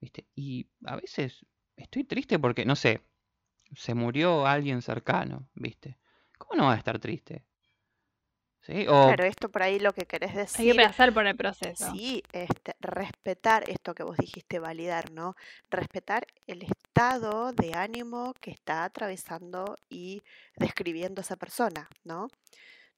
¿viste? 0.01 0.27
Y 0.35 0.69
a 0.85 0.97
veces 0.97 1.47
estoy 1.77 2.05
triste 2.05 2.39
porque, 2.39 2.65
no 2.65 2.77
sé, 2.77 3.03
se 3.75 3.95
murió 3.95 4.47
alguien 4.47 4.83
cercano, 4.83 5.49
¿viste? 5.55 5.99
¿Cómo 6.39 6.57
no 6.61 6.67
vas 6.67 6.77
a 6.77 6.79
estar 6.79 6.99
triste? 6.99 7.45
¿Sí? 8.67 8.87
O, 8.89 9.07
Claro, 9.07 9.25
esto 9.25 9.49
por 9.51 9.63
ahí 9.63 9.79
lo 9.79 9.93
que 9.93 10.07
querés 10.07 10.31
Hay 10.55 10.67
que 10.67 10.75
decir 10.75 10.77
pasar 10.83 11.13
por 11.13 11.27
el 11.27 11.37
proceso. 11.37 11.87
Sí, 11.93 12.23
este, 12.33 12.75
respetar 12.81 13.69
esto 13.71 13.95
que 13.95 14.03
vos 14.03 14.17
dijiste, 14.17 14.59
validar, 14.59 15.11
¿no? 15.13 15.37
Respetar 15.71 16.27
el 16.47 16.63
estado 16.63 17.53
de 17.53 17.75
ánimo 17.75 18.33
que 18.41 18.51
está 18.51 18.85
atravesando 18.85 19.77
y 19.89 20.23
describiendo 20.57 21.21
esa 21.21 21.37
persona, 21.37 21.89
¿no? 22.05 22.29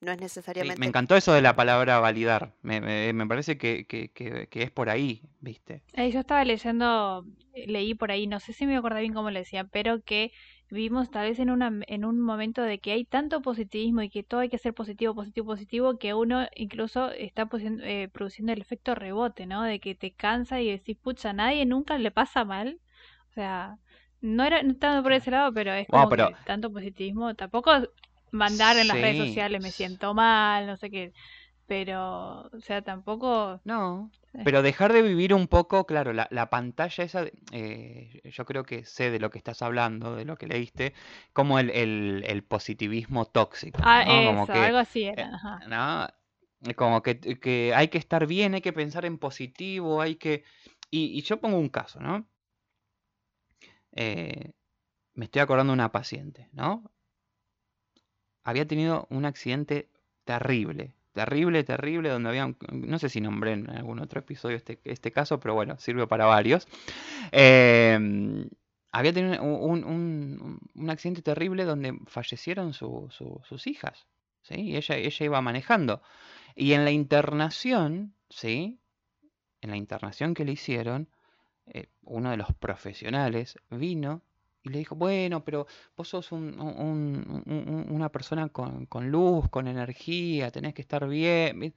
No 0.01 0.13
es 0.13 0.21
sí, 0.55 0.75
me 0.79 0.87
necesariamente, 0.87 0.87
encantó 0.87 1.17
eso 1.17 1.33
de 1.33 1.43
la 1.43 1.57
palabra 1.57 1.99
validar. 2.01 2.55
Me, 2.63 2.81
me- 2.81 3.13
me 3.13 3.27
parece 3.27 3.59
que, 3.59 3.87
que- 3.87 4.11
que- 4.13 4.49
que 4.49 4.63
es 4.63 4.71
por 4.71 4.91
ahí, 4.91 5.23
¿viste? 5.41 5.83
Eh, 5.95 6.11
yo 6.11 6.21
estaba 6.21 6.45
leyendo, 6.45 7.25
leí 7.55 7.95
por 7.95 8.11
ahí, 8.11 8.27
no 8.27 8.41
sé 8.41 8.53
si 8.53 8.67
me 8.67 8.77
acuerdo 8.77 8.99
bien 9.01 9.15
cómo 9.15 9.31
le 9.31 9.41
decían, 9.41 9.69
pero 9.73 10.03
que 10.03 10.33
vivimos 10.71 11.11
tal 11.11 11.29
vez 11.29 11.39
en 11.39 11.51
una, 11.51 11.73
en 11.87 12.05
un 12.05 12.21
momento 12.21 12.63
de 12.63 12.79
que 12.79 12.93
hay 12.93 13.05
tanto 13.05 13.41
positivismo 13.43 14.03
y 14.03 14.11
que 14.11 14.23
todo 14.23 14.41
hay 14.41 14.49
que 14.49 14.59
ser 14.59 14.75
positivo, 14.75 15.15
positivo, 15.15 15.47
positivo, 15.47 15.99
que 15.99 16.15
uno 16.15 16.47
incluso 16.55 17.11
está 17.11 17.49
eh, 17.83 18.09
produciendo 18.13 18.53
el 18.53 18.61
efecto 18.61 18.95
rebote, 18.95 19.47
¿no? 19.47 19.63
De 19.63 19.81
que 19.81 19.95
te 19.95 20.13
cansa 20.13 20.61
y 20.61 20.71
decís, 20.71 20.97
pucha, 20.97 21.31
a 21.31 21.33
nadie 21.33 21.67
nunca 21.67 21.99
le 21.99 22.11
pasa 22.11 22.45
mal. 22.45 22.79
O 23.31 23.33
sea, 23.33 23.77
no 24.21 24.45
era 24.45 24.63
no 24.63 24.75
tanto 24.77 25.03
por 25.03 25.13
ese 25.13 25.31
lado, 25.31 25.53
pero 25.53 25.73
es 25.73 25.87
como 25.89 26.09
pero 26.09 26.29
que 26.29 26.37
tanto 26.45 26.73
positivismo, 26.73 27.35
tampoco 27.35 27.71
mandar 28.31 28.77
en 28.77 28.89
las 28.89 29.01
redes 29.01 29.17
sociales 29.17 29.61
me 29.61 29.71
siento 29.71 30.13
mal, 30.15 30.67
no 30.67 30.77
sé 30.77 30.91
qué, 30.91 31.13
pero, 31.69 32.47
o 32.49 32.61
sea, 32.61 32.83
tampoco... 32.83 33.61
no. 33.65 34.11
Pero 34.45 34.63
dejar 34.63 34.93
de 34.93 35.03
vivir 35.03 35.35
un 35.35 35.47
poco, 35.49 35.85
claro, 35.87 36.13
la, 36.13 36.27
la 36.31 36.49
pantalla 36.49 37.05
esa, 37.05 37.27
eh, 37.53 38.21
yo 38.25 38.45
creo 38.47 38.65
que 38.65 38.85
sé 38.85 39.11
de 39.11 39.19
lo 39.21 39.31
que 39.31 39.39
estás 39.39 39.63
hablando, 39.63 40.17
de 40.17 40.25
lo 40.25 40.37
que 40.37 40.47
leíste, 40.47 40.95
como 41.33 41.59
el, 41.59 41.71
el- 41.71 42.25
el 42.27 42.43
positivismo 42.45 43.27
tóxico, 43.27 43.81
Ah, 43.83 44.05
¿no? 44.05 44.25
Como 44.25 44.47
que, 44.47 44.59
algo 44.65 44.79
así 44.79 45.03
era, 45.05 45.35
ajá. 45.35 45.59
¿no? 45.69 46.07
Eh, 46.71 46.75
Como 46.75 47.03
que, 47.03 47.19
que 47.21 47.75
hay 47.75 47.89
que 47.89 47.99
estar 47.99 48.27
bien, 48.27 48.55
hay 48.55 48.61
que 48.63 48.73
pensar 48.73 49.05
en 49.05 49.19
positivo, 49.19 50.01
hay 50.01 50.17
que... 50.17 50.45
Y, 50.91 51.19
y 51.19 51.23
yo 51.23 51.41
pongo 51.41 51.59
un 51.59 51.69
caso, 51.69 52.01
¿no? 52.01 52.27
Eh, 53.93 54.53
me 55.15 55.27
estoy 55.27 55.43
acordando 55.43 55.73
de 55.73 55.77
una 55.77 55.93
paciente, 55.93 56.49
¿no? 56.53 56.91
Había 58.43 58.67
tenido 58.67 59.07
un 59.11 59.25
accidente 59.27 59.91
terrible, 60.25 60.93
terrible, 61.13 61.65
terrible, 61.65 62.09
donde 62.11 62.29
había, 62.31 62.55
no 62.73 62.99
sé 62.99 63.09
si 63.09 63.21
nombré 63.21 63.53
en 63.53 63.71
algún 63.71 63.99
otro 64.01 64.21
episodio 64.21 64.57
este, 64.57 64.81
este 64.85 65.13
caso, 65.13 65.41
pero 65.41 65.55
bueno, 65.55 65.79
sirve 65.79 66.07
para 66.07 66.27
varios. 66.27 66.69
Em, 67.33 68.49
había 68.93 69.13
tenido 69.13 69.43
un, 69.43 69.85
un- 69.85 69.85
un- 69.85 70.61
un 70.75 70.91
accidente 70.91 71.23
terrible 71.23 71.65
donde 71.65 71.99
fallecieron 72.07 72.73
su- 72.75 73.09
su- 73.11 73.41
sus 73.45 73.67
hijas, 73.67 74.07
¿sí? 74.43 74.55
Y 74.61 74.77
ella, 74.77 74.97
ella 74.97 75.25
iba 75.27 75.41
manejando. 75.43 76.03
Y 76.57 76.73
en 76.73 76.85
la 76.85 76.91
internación, 76.93 78.15
¿sí? 78.31 78.81
En 79.61 79.71
la 79.71 79.77
internación 79.77 80.35
que 80.35 80.45
le 80.45 80.53
hicieron, 80.53 81.09
eh, 81.67 81.89
uno 82.03 82.31
de 82.31 82.39
los 82.39 82.55
profesionales 82.55 83.59
vino 83.71 84.23
y 84.63 84.71
le 84.71 84.79
dijo, 84.79 84.95
bueno, 84.97 85.45
pero 85.45 85.67
vos 85.97 86.09
sos 86.09 86.33
un- 86.33 86.61
un- 86.61 87.43
un- 87.47 87.69
un- 87.69 87.87
una 87.91 88.11
persona 88.11 88.49
con, 88.49 88.87
con 88.87 89.11
luz, 89.11 89.49
con 89.51 89.69
energía, 89.69 90.51
tenés 90.51 90.75
que 90.75 90.83
estar 90.83 91.07
bien. 91.09 91.75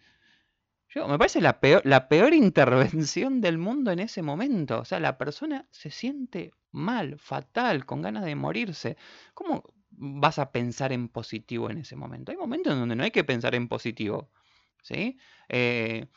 Yo, 0.89 1.07
me 1.07 1.17
parece 1.17 1.39
la 1.41 1.59
peor, 1.59 1.81
la 1.85 2.07
peor 2.09 2.33
intervención 2.33 3.41
del 3.41 3.57
mundo 3.57 3.91
en 3.91 3.99
ese 3.99 4.21
momento. 4.21 4.79
O 4.81 4.85
sea, 4.85 4.99
la 4.99 5.17
persona 5.17 5.67
se 5.71 5.89
siente 5.91 6.51
mal, 6.71 7.17
fatal, 7.19 7.85
con 7.85 8.01
ganas 8.01 8.25
de 8.25 8.35
morirse. 8.35 8.97
¿Cómo 9.33 9.63
vas 9.91 10.39
a 10.39 10.51
pensar 10.51 10.91
en 10.93 11.07
positivo 11.09 11.69
en 11.69 11.79
ese 11.79 11.95
momento? 11.95 12.31
Hay 12.31 12.37
momentos 12.37 12.73
en 12.73 12.79
donde 12.79 12.95
no 12.95 13.03
hay 13.03 13.11
que 13.11 13.23
pensar 13.23 13.55
en 13.55 13.67
positivo. 13.67 14.31
¿Sí? 14.83 15.17
Eh, 15.49 16.07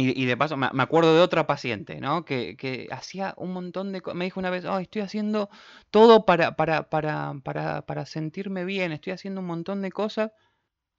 Y, 0.00 0.26
de 0.26 0.36
paso, 0.36 0.56
me, 0.56 0.68
acuerdo 0.80 1.12
de 1.12 1.20
otra 1.20 1.48
paciente, 1.48 2.00
¿no? 2.00 2.24
Que, 2.24 2.56
que 2.56 2.86
hacía 2.92 3.34
un 3.36 3.52
montón 3.52 3.92
de 3.92 4.00
cosas. 4.00 4.16
Me 4.16 4.26
dijo 4.26 4.38
una 4.38 4.50
vez, 4.50 4.64
oh, 4.64 4.78
estoy 4.78 5.02
haciendo 5.02 5.50
todo 5.90 6.24
para, 6.24 6.54
para, 6.54 6.88
para, 6.88 7.34
para, 7.42 7.82
para 7.84 8.06
sentirme 8.06 8.64
bien, 8.64 8.92
estoy 8.92 9.12
haciendo 9.12 9.40
un 9.40 9.48
montón 9.48 9.82
de 9.82 9.90
cosas. 9.90 10.30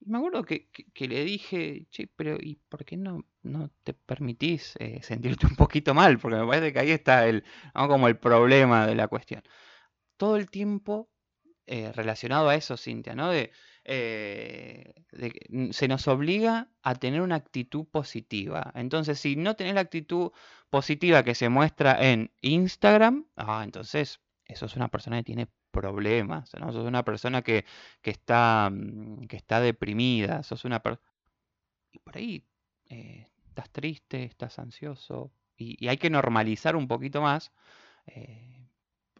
Y 0.01 0.09
me 0.09 0.17
acuerdo 0.17 0.43
que, 0.43 0.69
que, 0.93 1.07
le 1.07 1.23
dije, 1.23 1.87
che, 1.89 2.07
pero 2.07 2.37
¿y 2.41 2.55
por 2.67 2.83
qué 2.83 2.97
no, 2.97 3.25
no 3.41 3.71
te 3.83 3.93
permitís 3.93 4.75
eh, 4.79 5.01
sentirte 5.01 5.47
un 5.47 5.55
poquito 5.55 5.93
mal? 5.93 6.19
Porque 6.19 6.37
me 6.37 6.47
parece 6.47 6.73
que 6.73 6.79
ahí 6.79 6.91
está 6.91 7.27
el, 7.27 7.45
como 7.73 8.07
el 8.09 8.17
problema 8.17 8.85
de 8.85 8.95
la 8.95 9.07
cuestión. 9.07 9.43
Todo 10.17 10.35
el 10.35 10.49
tiempo 10.49 11.09
eh, 11.67 11.91
relacionado 11.93 12.49
a 12.49 12.55
eso, 12.55 12.75
Cintia, 12.77 13.15
¿no? 13.15 13.29
De, 13.29 13.51
eh, 13.91 14.93
se 15.71 15.87
nos 15.87 16.07
obliga 16.07 16.69
a 16.83 16.93
tener 16.93 17.21
una 17.21 17.35
actitud 17.35 17.85
positiva. 17.85 18.71
Entonces, 18.75 19.19
si 19.19 19.35
no 19.35 19.55
tenés 19.55 19.73
la 19.73 19.81
actitud 19.81 20.31
positiva 20.69 21.23
que 21.23 21.33
se 21.33 21.49
muestra 21.49 21.97
en 21.99 22.31
Instagram, 22.41 23.25
ah, 23.35 23.61
entonces 23.63 24.21
eso 24.45 24.67
es 24.67 24.75
una 24.75 24.89
persona 24.89 25.17
que 25.17 25.23
tiene 25.23 25.47
problemas, 25.71 26.51
¿no? 26.59 26.71
Sos 26.71 26.85
una 26.85 27.03
persona 27.03 27.41
que, 27.41 27.65
está, 28.03 28.69
mm, 28.71 29.25
que 29.27 29.37
está 29.37 29.59
deprimida, 29.59 30.43
sos 30.43 30.65
una 30.65 30.81
Y 31.91 31.99
por 31.99 32.17
ahí 32.17 32.45
eh, 32.89 33.27
estás 33.47 33.71
triste, 33.71 34.23
estás 34.23 34.59
ansioso, 34.59 35.31
y, 35.57 35.87
hay 35.87 35.97
que 35.97 36.09
normalizar 36.09 36.75
un 36.75 36.87
poquito 36.87 37.21
más. 37.21 37.51
Eh, 38.07 38.67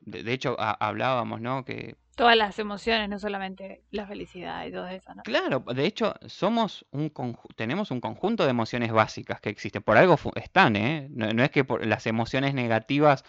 de, 0.02 0.34
hecho, 0.34 0.56
hablábamos, 0.60 1.42
¿no? 1.42 1.66
Que 1.66 1.98
Todas 2.20 2.36
las 2.36 2.60
emociones, 2.60 3.08
no 3.08 3.18
solamente 3.18 3.86
la 3.92 4.06
felicidad 4.06 4.66
y 4.66 4.74
todo 4.74 4.88
eso, 4.88 5.16
¿no? 5.16 5.24
Claro, 5.24 5.62
de 5.62 5.86
hecho, 5.86 6.16
somos 6.28 6.86
un 6.92 7.12
tenemos 7.56 7.92
un 7.92 8.02
conjunto 8.02 8.44
de 8.44 8.50
emociones 8.50 8.92
básicas 8.92 9.40
que 9.40 9.50
existen. 9.50 9.82
Por 9.82 9.96
algo 9.96 10.18
están, 10.36 10.76
¿eh? 10.76 11.08
No, 11.12 11.42
es 11.42 11.50
que 11.50 11.66
las 11.82 12.08
emociones 12.08 12.54
negativas 12.54 13.24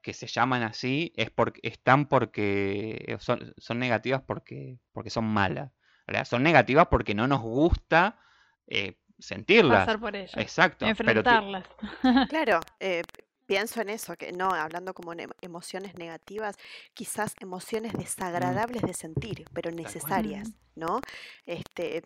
que 0.00 0.14
se 0.14 0.26
llaman 0.26 0.62
así 0.62 1.12
es 1.16 1.30
porque 1.30 1.60
están 1.62 2.06
porque 2.06 3.14
son, 3.20 3.52
son 3.58 3.78
negativas 3.78 4.22
porque, 4.22 4.78
porque 4.92 5.10
son 5.10 5.26
malas. 5.26 5.70
Son 6.24 6.42
negativas 6.42 6.86
porque 6.90 7.14
no 7.14 7.28
nos 7.28 7.42
gusta 7.42 8.18
eh, 8.66 8.96
sentirlas. 9.18 9.80
Pasar 9.80 10.00
por 10.00 10.16
ellas. 10.16 10.34
Exacto. 10.38 10.86
Enfrentarlas. 10.86 11.66
claro, 12.30 12.60
eh, 12.80 13.02
pienso 13.50 13.80
en 13.80 13.88
eso, 13.88 14.14
que 14.14 14.30
no, 14.30 14.50
hablando 14.50 14.94
como 14.94 15.12
en 15.12 15.28
emociones 15.40 15.96
negativas, 15.96 16.54
quizás 16.94 17.34
emociones 17.40 17.94
mm. 17.94 17.98
desagradables 17.98 18.80
de 18.82 18.94
sentir, 18.94 19.44
pero 19.52 19.72
necesarias, 19.72 20.50
¿no? 20.76 21.00
Este, 21.46 22.04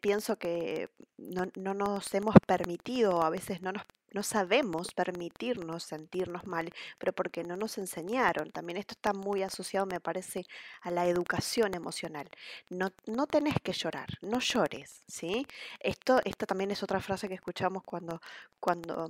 pienso 0.00 0.38
que 0.38 0.88
no, 1.18 1.44
no, 1.56 1.74
nos 1.74 2.14
hemos 2.14 2.36
permitido, 2.46 3.22
a 3.22 3.28
veces 3.28 3.60
no 3.60 3.72
nos 3.72 3.82
no 4.14 4.22
sabemos 4.22 4.92
permitirnos 4.92 5.84
sentirnos 5.84 6.46
mal, 6.46 6.70
pero 6.98 7.14
porque 7.14 7.44
no 7.44 7.56
nos 7.56 7.78
enseñaron. 7.78 8.50
También 8.50 8.76
esto 8.76 8.92
está 8.92 9.14
muy 9.14 9.42
asociado, 9.42 9.86
me 9.86 10.00
parece, 10.00 10.44
a 10.82 10.90
la 10.90 11.06
educación 11.06 11.72
emocional. 11.74 12.28
No, 12.68 12.92
no 13.06 13.26
tenés 13.26 13.54
que 13.62 13.72
llorar, 13.72 14.08
no 14.20 14.38
llores, 14.40 15.02
¿sí? 15.06 15.46
Esto, 15.80 16.20
esto 16.26 16.44
también 16.44 16.70
es 16.70 16.82
otra 16.82 17.00
frase 17.00 17.26
que 17.26 17.34
escuchamos 17.34 17.84
cuando, 17.84 18.20
cuando 18.60 19.08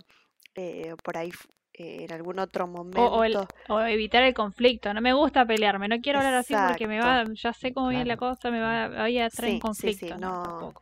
eh, 0.54 0.94
por 1.02 1.16
ahí 1.16 1.30
eh, 1.75 2.04
en 2.04 2.12
algún 2.12 2.38
otro 2.38 2.66
momento. 2.66 3.49
O, 3.68 3.80
evitar 3.80 4.23
el 4.23 4.35
conflicto. 4.35 4.92
No 4.92 5.00
me 5.00 5.14
gusta 5.14 5.47
pelearme, 5.47 5.88
no 5.88 6.00
quiero 6.00 6.18
hablar 6.18 6.35
así 6.35 6.54
porque 6.54 6.87
me 6.87 7.00
va, 7.00 7.25
ya 7.32 7.52
sé 7.54 7.73
cómo 7.73 7.88
viene 7.88 8.04
la 8.04 8.16
cosa, 8.18 8.50
me 8.50 8.61
va, 8.61 8.85
a 8.85 9.30
traer 9.30 9.59
conflicto. 9.59 10.18
no, 10.18 10.75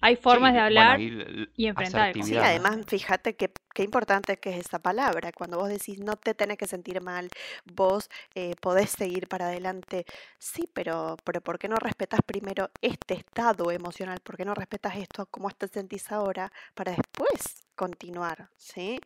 Hay 0.00 0.16
formas 0.16 0.52
de 0.52 0.58
hablar 0.58 1.00
y, 1.00 1.66
enfrentar 1.66 2.08
el 2.08 2.14
conflicto. 2.14 2.42
Sí, 2.42 2.46
además, 2.46 2.78
fíjate 2.88 3.36
qué, 3.36 3.52
qué 3.72 3.84
importante 3.84 4.36
que 4.38 4.50
es 4.50 4.66
esa 4.66 4.80
palabra. 4.80 5.30
Cuando 5.30 5.58
vos 5.58 5.68
decís 5.68 6.00
no 6.00 6.16
te 6.16 6.34
tenés 6.34 6.58
que 6.58 6.66
sentir 6.66 7.00
mal, 7.00 7.28
vos 7.64 8.10
eh, 8.34 8.56
podés 8.60 8.90
seguir 8.90 9.28
para 9.28 9.46
adelante. 9.46 10.04
Sí, 10.38 10.68
pero, 10.72 11.16
pero 11.22 11.42
¿por 11.42 11.60
qué 11.60 11.68
no 11.68 11.76
respetas 11.76 12.20
primero 12.26 12.70
este 12.82 13.14
estado 13.14 13.70
emocional? 13.70 14.18
¿Por 14.20 14.36
qué 14.36 14.44
no 14.44 14.54
respetas 14.54 14.96
esto, 14.96 15.26
cómo 15.26 15.48
te 15.50 15.68
sentís 15.68 16.10
ahora, 16.10 16.50
para 16.74 16.90
después 16.90 17.63
continuar, 17.74 18.48
¿sí? 18.56 19.00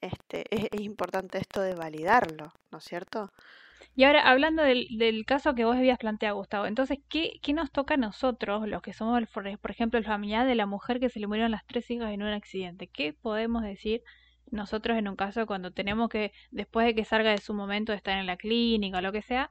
Este, 0.00 0.44
es, 0.50 0.80
importante 0.80 1.38
esto 1.38 1.60
de 1.60 1.74
validarlo, 1.74 2.52
¿no 2.70 2.78
es 2.78 2.84
cierto? 2.84 3.32
Y 3.96 4.04
ahora, 4.04 4.28
hablando 4.28 4.62
del, 4.62 4.86
del, 4.96 5.24
caso 5.26 5.54
que 5.54 5.64
vos 5.64 5.76
habías 5.76 5.98
planteado, 5.98 6.36
Gustavo, 6.36 6.66
entonces, 6.66 6.98
¿qué, 7.08 7.40
¿qué, 7.42 7.52
nos 7.52 7.72
toca 7.72 7.94
a 7.94 7.96
nosotros, 7.96 8.68
los 8.68 8.82
que 8.82 8.92
somos, 8.92 9.22
por 9.28 9.70
ejemplo, 9.70 9.98
el 9.98 10.04
familiar 10.04 10.46
de 10.46 10.54
la 10.54 10.66
mujer 10.66 11.00
que 11.00 11.08
se 11.10 11.20
le 11.20 11.26
murieron 11.26 11.50
las 11.50 11.66
tres 11.66 11.90
hijas 11.90 12.12
en 12.12 12.22
un 12.22 12.28
accidente? 12.28 12.88
¿Qué 12.88 13.12
podemos 13.12 13.62
decir 13.62 14.02
nosotros 14.50 14.96
en 14.98 15.08
un 15.08 15.16
caso 15.16 15.46
cuando 15.46 15.72
tenemos 15.72 16.08
que, 16.08 16.32
después 16.50 16.86
de 16.86 16.94
que 16.94 17.04
salga 17.04 17.30
de 17.30 17.38
su 17.38 17.54
momento 17.54 17.92
de 17.92 17.96
estar 17.96 18.18
en 18.18 18.26
la 18.26 18.36
clínica 18.36 18.98
o 18.98 19.00
lo 19.00 19.12
que 19.12 19.22
sea, 19.22 19.50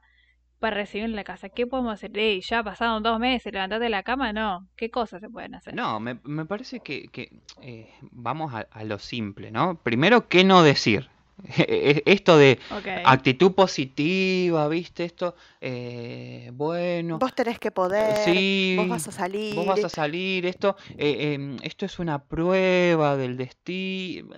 para 0.58 0.76
recibir 0.76 1.04
en 1.04 1.16
la 1.16 1.24
casa. 1.24 1.48
¿Qué 1.48 1.66
podemos 1.66 1.94
hacer? 1.94 2.16
Ey, 2.16 2.40
ya 2.40 2.62
pasaron 2.62 3.02
dos 3.02 3.18
meses, 3.18 3.52
levantate 3.52 3.84
de 3.84 3.90
la 3.90 4.02
cama, 4.02 4.32
no. 4.32 4.66
¿Qué 4.76 4.90
cosas 4.90 5.20
se 5.20 5.28
pueden 5.28 5.54
hacer? 5.54 5.74
No, 5.74 6.00
me, 6.00 6.18
me 6.24 6.44
parece 6.44 6.80
que, 6.80 7.08
que 7.08 7.30
eh, 7.62 7.92
vamos 8.10 8.52
a, 8.54 8.84
lo 8.84 8.98
simple, 8.98 9.50
¿no? 9.50 9.76
Primero, 9.82 10.28
¿qué 10.28 10.44
no 10.44 10.62
decir? 10.62 11.08
Esto 11.56 12.36
de 12.38 12.58
actitud 13.04 13.52
positiva, 13.52 14.68
¿viste? 14.68 15.04
Esto, 15.04 15.34
eh, 15.60 16.50
bueno. 16.52 17.18
Vos 17.18 17.34
tenés 17.34 17.58
que 17.58 17.70
poder. 17.70 18.16
Sí. 18.24 18.74
Vos 18.76 18.88
vas 18.88 19.08
a 19.08 19.12
salir. 19.12 19.54
Vos 19.54 19.66
vas 19.66 19.84
a 19.84 19.88
salir. 19.88 20.46
Esto, 20.46 20.76
eh, 20.96 21.34
em, 21.34 21.56
esto 21.62 21.86
es 21.86 21.98
una 21.98 22.24
prueba 22.24 23.16
del 23.16 23.36
destino. 23.36 24.34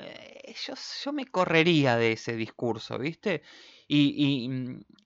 Yo, 0.67 0.75
yo 1.05 1.13
me 1.13 1.27
correría 1.27 1.97
de 1.97 2.13
ese 2.13 2.35
discurso, 2.35 2.99
¿viste? 2.99 3.43
Y, 3.93 4.47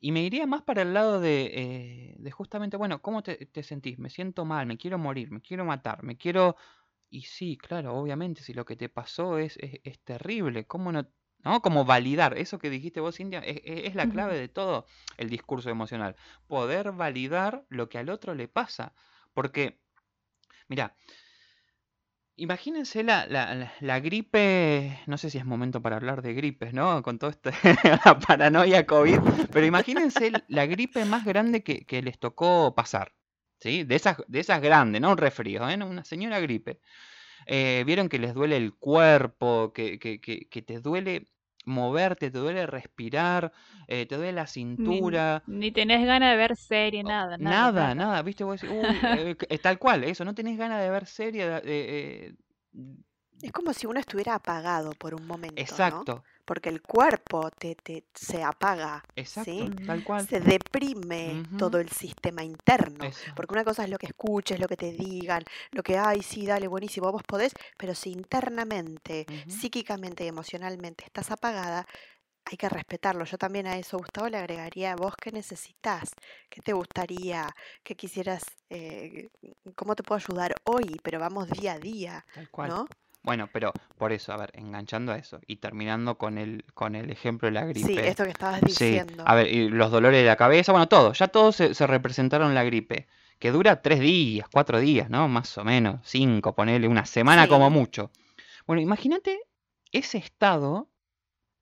y, 0.03 0.13
me 0.13 0.23
iría 0.23 0.47
más 0.47 0.61
para 0.61 0.83
el 0.83 0.93
lado 0.93 1.19
de, 1.19 1.51
eh, 1.55 2.15
de 2.19 2.31
justamente, 2.31 2.77
bueno, 2.77 3.01
¿cómo 3.01 3.23
te, 3.23 3.63
sentís? 3.63 3.99
Me 3.99 4.11
siento 4.11 4.45
mal, 4.45 4.67
me 4.67 4.77
quiero 4.77 4.99
morir, 4.99 5.31
me 5.31 5.41
quiero 5.41 5.65
matar, 5.65 6.03
me 6.03 6.19
quiero... 6.19 6.57
Y 7.09 7.23
sí, 7.23 7.57
claro, 7.57 7.95
obviamente, 7.95 8.43
si 8.43 8.53
lo 8.53 8.67
que 8.67 8.77
te 8.77 8.91
pasó 8.91 9.39
es, 9.39 9.57
es, 9.59 10.01
terrible, 10.01 10.67
¿cómo 10.67 10.93
no, 10.93 11.09
¿no? 11.45 11.61
Como 11.63 11.85
validar, 11.85 12.39
eso 12.39 12.59
que 12.59 12.71
dijiste 12.71 13.01
vos, 13.01 13.21
India, 13.21 13.41
es, 13.41 13.61
es, 13.65 13.95
la 13.95 14.09
clave 14.09 14.39
de 14.39 14.49
todo 14.49 14.87
el 15.19 15.31
discurso 15.31 15.71
emocional. 15.71 16.17
Poder 16.47 16.93
validar 16.93 17.65
lo 17.69 17.89
que 17.89 17.99
al 17.99 18.11
otro 18.11 18.35
le 18.35 18.49
pasa. 18.49 18.95
Porque, 19.35 19.81
mira, 20.69 20.97
Imagínense 22.37 23.05
la, 23.05 23.27
la, 23.29 23.73
la, 23.79 24.01
gripe, 24.01 24.99
no 25.07 25.19
sé 25.19 25.31
si 25.31 25.39
es 25.39 25.45
momento 25.45 25.81
para 25.81 25.97
hablar 25.97 26.21
de 26.21 26.35
gripes, 26.35 26.75
¿no? 26.75 27.01
Con 27.05 27.17
toda 27.21 27.31
esta 27.31 27.53
paranoia 28.27 28.87
COVID, 28.87 29.21
pero 29.53 29.65
imagínense 29.65 30.33
la 30.49 30.67
gripe 30.67 31.05
más 31.05 31.25
grande 31.25 31.63
que, 31.63 31.87
que, 31.87 32.03
les 32.03 32.19
tocó 32.19 32.75
pasar, 32.75 33.15
¿sí? 33.61 33.85
De 33.85 33.95
esas, 33.95 34.17
de 34.27 34.41
esas 34.41 34.61
grandes, 34.61 35.01
no 35.01 35.13
un 35.13 35.19
resfrío, 35.19 35.69
¿eh? 35.69 35.77
Una 35.77 36.05
señora 36.05 36.41
gripe. 36.41 36.81
Eh, 37.47 37.85
Vieron 37.87 38.09
que 38.09 38.19
les 38.19 38.35
duele 38.35 38.57
el 38.57 38.75
cuerpo, 38.75 39.73
que, 39.73 40.01
que, 40.01 40.21
que 40.21 40.63
te 40.63 40.81
duele 40.81 41.29
moverte, 41.65 42.31
te 42.31 42.39
duele 42.39 42.67
respirar, 42.67 43.53
eh, 43.87 44.07
te 44.07 44.17
duele 44.17 44.33
la 44.33 44.47
cintura. 44.47 45.43
Ni, 45.47 45.73
tenés 45.73 46.07
ganas 46.07 46.33
de 46.33 46.37
ver 46.37 46.57
serie, 46.57 47.03
nada. 47.03 47.37
Nada, 47.39 47.95
nada, 47.95 48.23
viste, 48.23 48.45
vos 48.45 48.61
decís, 48.61 48.75
eh, 49.49 49.59
tal 49.59 49.79
cual, 49.79 50.05
eso, 50.05 50.25
no 50.25 50.35
tenés 50.35 50.59
ganas 50.59 50.81
de 50.81 50.91
ver 50.91 51.07
serie. 51.07 51.61
Eh, 51.65 52.35
es 53.43 53.53
como 53.53 53.73
si 53.73 53.87
uno 53.87 54.01
estuviera 54.01 54.35
apagado 54.35 54.93
por 54.93 55.15
un 55.15 55.27
momento. 55.27 55.61
Exacto 55.61 56.23
porque 56.45 56.69
el 56.69 56.83
cuerpo 56.83 57.51
te, 57.51 57.75
te 57.75 58.05
se 58.15 58.43
apaga, 58.43 59.03
Exacto, 59.17 59.71
tal 59.87 60.03
cual. 60.05 60.27
se 60.27 60.41
deprime 60.41 61.43
todo 61.57 61.79
el 61.79 61.89
sistema 61.91 62.43
interno, 62.45 63.11
porque 63.35 63.55
una 63.55 63.65
cosa 63.65 63.85
es 63.85 63.91
lo 63.91 63.99
que 63.99 64.07
escuches, 64.07 64.61
lo 64.61 64.69
que 64.69 64.77
te 64.77 64.93
digan, 64.93 65.43
lo 65.73 65.83
que, 65.83 65.99
ay, 65.99 66.23
sí, 66.23 66.47
dale, 66.47 66.69
buenísimo, 66.69 67.11
vos 67.13 67.23
podés, 67.23 67.53
pero 67.79 67.95
si 67.95 68.11
internamente, 68.13 69.27
psíquicamente 69.49 70.25
y 70.25 70.29
emocionalmente 70.29 71.05
estás 71.05 71.31
apagada, 71.31 71.87
hay 72.45 72.57
que 72.59 72.69
respetarlo. 72.69 73.25
Yo 73.25 73.39
también 73.39 73.67
a 73.67 73.77
eso, 73.79 73.99
Gustavo, 73.99 74.29
le 74.29 74.37
agregaría, 74.37 74.95
vos 74.97 75.15
qué 75.21 75.33
necesitas, 75.33 76.11
qué 76.51 76.61
te 76.61 76.73
gustaría, 76.73 77.49
qué 77.83 77.95
quisieras, 77.97 78.43
eh, 78.71 79.29
cómo 79.75 79.95
te 79.97 80.03
puedo 80.03 80.19
ayudar 80.19 80.55
hoy, 80.65 80.97
pero 81.03 81.19
vamos 81.19 81.49
día 81.49 81.75
a 81.75 81.79
día, 81.79 82.25
Tal 82.35 82.49
cual. 82.51 82.69
¿no? 82.71 82.87
Bueno, 83.25 83.49
pero 83.51 83.73
por 83.97 84.13
eso, 84.13 84.35
a 84.35 84.37
ver, 84.37 84.51
enganchando 84.55 85.11
a 85.11 85.17
eso 85.17 85.41
y 85.47 85.57
terminando 85.57 86.19
con 86.19 86.37
el, 86.37 86.63
con 86.75 86.95
el 86.95 87.11
ejemplo 87.11 87.47
de 87.47 87.53
la 87.53 87.65
gripe. 87.65 87.89
Sí, 87.89 87.99
esto 87.99 88.25
que 88.25 88.31
estabas 88.31 88.61
diciendo. 88.61 89.25
A 89.27 89.35
ver, 89.35 89.49
y 89.49 89.71
los 89.71 89.91
dolores 89.91 90.21
de 90.21 90.27
la 90.27 90.37
cabeza, 90.37 90.73
bueno, 90.73 90.89
todo, 90.89 91.15
ya 91.15 91.29
todos 91.29 91.57
se, 91.57 91.75
se, 91.75 91.87
representaron 91.87 92.55
la 92.55 92.65
gripe, 92.65 93.09
que 93.39 93.51
dura 93.51 93.81
tres 93.81 94.01
días, 94.01 94.47
cuatro 94.53 94.79
días, 94.79 95.09
¿no? 95.09 95.27
Más 95.29 95.57
o 95.57 95.65
menos, 95.65 96.01
cinco, 96.05 96.55
ponele, 96.55 96.87
una 96.87 97.07
semana 97.07 97.49
como 97.49 97.71
mucho. 97.71 98.11
Bueno, 98.67 98.83
imagínate 98.83 99.41
ese 99.91 100.19
estado 100.19 100.91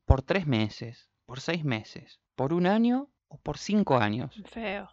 por 0.04 0.22
tres 0.22 0.48
meses, 0.48 1.10
por 1.26 1.40
seis 1.40 1.64
meses, 1.64 2.18
por 2.34 2.52
un 2.52 2.66
año 2.66 3.08
o 3.28 3.38
por 3.38 3.56
cinco 3.56 3.98
años. 3.98 4.34
Feo. 4.46 4.90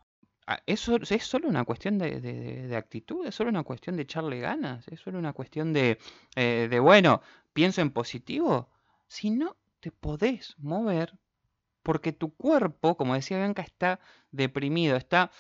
Eso 0.66 0.98
es 0.98 1.24
solo 1.24 1.48
una 1.48 1.64
cuestión 1.64 1.98
de, 2.00 2.20
de, 2.22 2.76
actitud, 2.76 3.26
es 3.28 3.36
solo 3.36 3.52
una 3.52 3.64
cuestión 3.64 3.96
de 3.96 4.04
echarle 4.04 4.40
ganas, 4.40 4.88
es 4.88 5.00
solo 5.00 5.20
una 5.20 5.34
cuestión 5.34 5.74
de, 5.74 6.00
eh, 6.36 6.68
de 6.70 6.80
bueno, 6.80 7.22
pienso 7.54 7.82
en 7.82 7.92
positivo, 7.92 8.70
si 9.08 9.30
no 9.30 9.58
te 9.80 9.92
podés 9.92 10.56
mover 10.58 11.14
porque 11.84 12.14
tu 12.14 12.34
cuerpo, 12.36 12.98
como 12.98 13.14
decía 13.14 13.38
Bianca, 13.38 13.62
está 13.62 14.00
deprimido, 14.32 14.98
está 14.98 15.32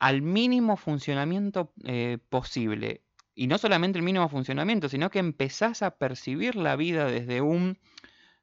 al 0.00 0.22
mínimo 0.22 0.76
funcionamiento 0.76 1.72
eh, 1.84 2.18
posible. 2.28 3.02
Y 3.34 3.46
no 3.46 3.58
solamente 3.58 3.98
el 3.98 4.04
mínimo 4.04 4.28
funcionamiento, 4.28 4.88
sino 4.88 5.10
que 5.10 5.20
empezás 5.20 5.82
a 5.82 5.96
percibir 5.98 6.56
la 6.56 6.74
vida 6.74 7.06
desde 7.06 7.40
un 7.40 7.78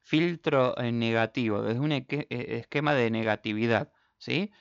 filtro 0.02 0.78
eh, 0.78 0.92
negativo, 0.92 1.62
desde 1.62 1.80
un 1.82 1.92
esquema 1.92 2.94
de 2.94 3.12
negatividad. 3.12 3.92
¿sí? 4.18 4.52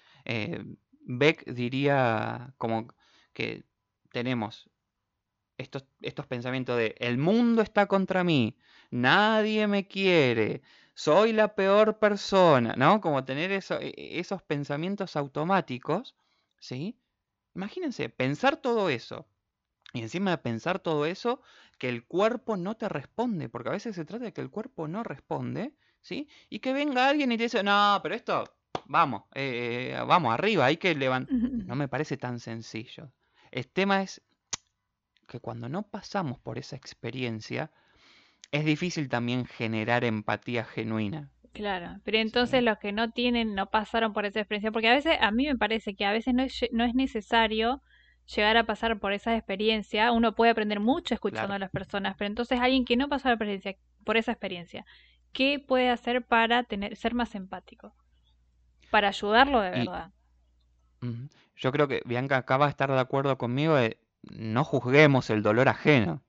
Beck 1.04 1.44
diría 1.46 2.54
como 2.58 2.88
que 3.32 3.64
tenemos 4.11 4.70
estos, 5.58 5.84
estos 6.00 6.26
pensamientos 6.26 6.76
de 6.76 6.94
el 6.99 7.18
mundo 7.18 7.62
está 7.62 7.87
contra 7.87 8.25
mí, 8.25 8.56
nadie 8.90 9.66
me 9.66 9.87
quiere, 9.87 10.62
soy 10.94 11.32
la 11.32 11.54
peor 11.54 11.99
persona, 11.99 12.75
¿no? 12.76 13.00
Como 13.00 13.25
tener 13.25 13.52
e, 13.52 13.61
e, 13.80 14.20
esos 14.20 14.42
pensamientos 14.42 15.16
automáticos, 15.16 16.16
¿sí? 16.58 16.99
Imagínense, 17.54 18.08
pensar 18.08 18.56
todo 18.56 18.88
eso. 18.88 19.26
Y 19.92 20.02
encima 20.02 20.32
de 20.32 20.38
pensar 20.38 20.80
todo 20.80 21.06
eso, 21.06 21.40
que 21.78 21.88
el 21.88 22.04
cuerpo 22.06 22.56
no 22.56 22.76
te 22.76 22.88
responde, 22.88 23.49
porque 23.49 23.68
a 23.70 23.73
veces 23.73 23.94
se 23.96 24.04
trata 24.04 24.25
de 24.25 24.32
que 24.32 24.40
el 24.40 24.50
cuerpo 24.50 24.88
no 24.88 25.04
responde, 25.04 25.75
¿sí? 26.00 26.28
Y 26.50 26.61
que 26.61 26.73
venga 26.73 27.08
alguien 27.08 27.32
y 27.32 27.37
te 27.37 27.44
dice, 27.44 27.62
no, 27.62 28.00
pero 28.02 28.14
esto, 28.14 28.44
vamos, 28.87 29.25
eh, 29.35 29.97
vamos, 30.07 30.33
arriba, 30.33 30.66
hay 30.66 30.76
que 30.76 30.95
levantar. 30.95 31.35
No 31.35 31.75
me 31.76 31.88
parece 31.88 32.16
tan 32.16 32.38
sencillo. 32.40 33.12
El 33.50 33.69
tema 33.69 34.02
es 34.02 34.23
que 35.26 35.40
cuando 35.40 35.69
no 35.69 35.83
pasamos 35.83 36.38
por 36.40 36.59
esa 36.59 36.76
experiencia, 36.76 37.71
es 38.52 38.64
difícil 38.64 39.09
también 39.09 39.47
generar 39.47 40.04
empatía 40.04 40.64
genuina. 40.64 41.31
Claro, 41.52 42.00
pero 42.04 42.19
entonces 42.19 42.62
los 42.64 42.78
que 42.78 42.93
no 42.93 43.11
tienen, 43.12 43.54
no 43.54 43.71
pasaron 43.71 44.12
por 44.12 44.26
esa 44.26 44.40
experiencia, 44.40 44.73
porque 44.73 44.88
a 44.88 44.95
veces, 44.95 45.16
a 45.21 45.31
mí 45.31 45.47
me 45.47 45.57
parece 45.57 45.95
que 45.95 46.04
a 46.04 46.12
veces 46.12 46.35
no 46.35 46.43
es, 46.43 46.64
no 46.73 46.85
es 46.85 46.95
necesario 46.95 47.81
llegar 48.26 48.57
a 48.57 48.64
pasar 48.64 48.99
por 48.99 49.12
esa 49.12 49.37
experiencia, 49.37 50.11
uno 50.11 50.35
puede 50.35 50.50
aprender 50.50 50.81
mucho 50.81 51.14
escuchando 51.14 51.54
a 51.54 51.59
las 51.59 51.71
personas, 51.71 52.16
pero 52.19 52.26
entonces 52.26 52.59
alguien 52.59 52.85
que 52.85 52.97
no 52.97 53.09
pasó 53.09 53.28
la 53.28 53.35
experiencia, 53.35 53.76
por 54.04 54.16
esa 54.16 54.33
experiencia, 54.33 54.85
¿qué 55.33 55.59
puede 55.61 55.90
hacer 55.90 56.25
para 56.25 56.64
tener, 56.64 56.97
ser 56.97 57.14
más 57.14 57.35
empático? 57.35 57.95
Para 58.95 59.09
ayudarlo 59.09 59.61
de 59.61 59.71
verdad. 59.71 60.13
yo 61.57 61.73
creo 61.73 61.89
que 61.89 62.01
Bianca 62.05 62.37
acaba 62.37 62.67
de 62.67 62.71
estar 62.71 62.93
de 62.93 63.01
acuerdo 63.01 63.37
conmigo 63.37 63.75
de 63.75 63.99
no 64.23 64.63
juzguemos 64.63 65.31
el 65.31 65.43
dolor 65.43 65.69
ajeno 65.69 66.23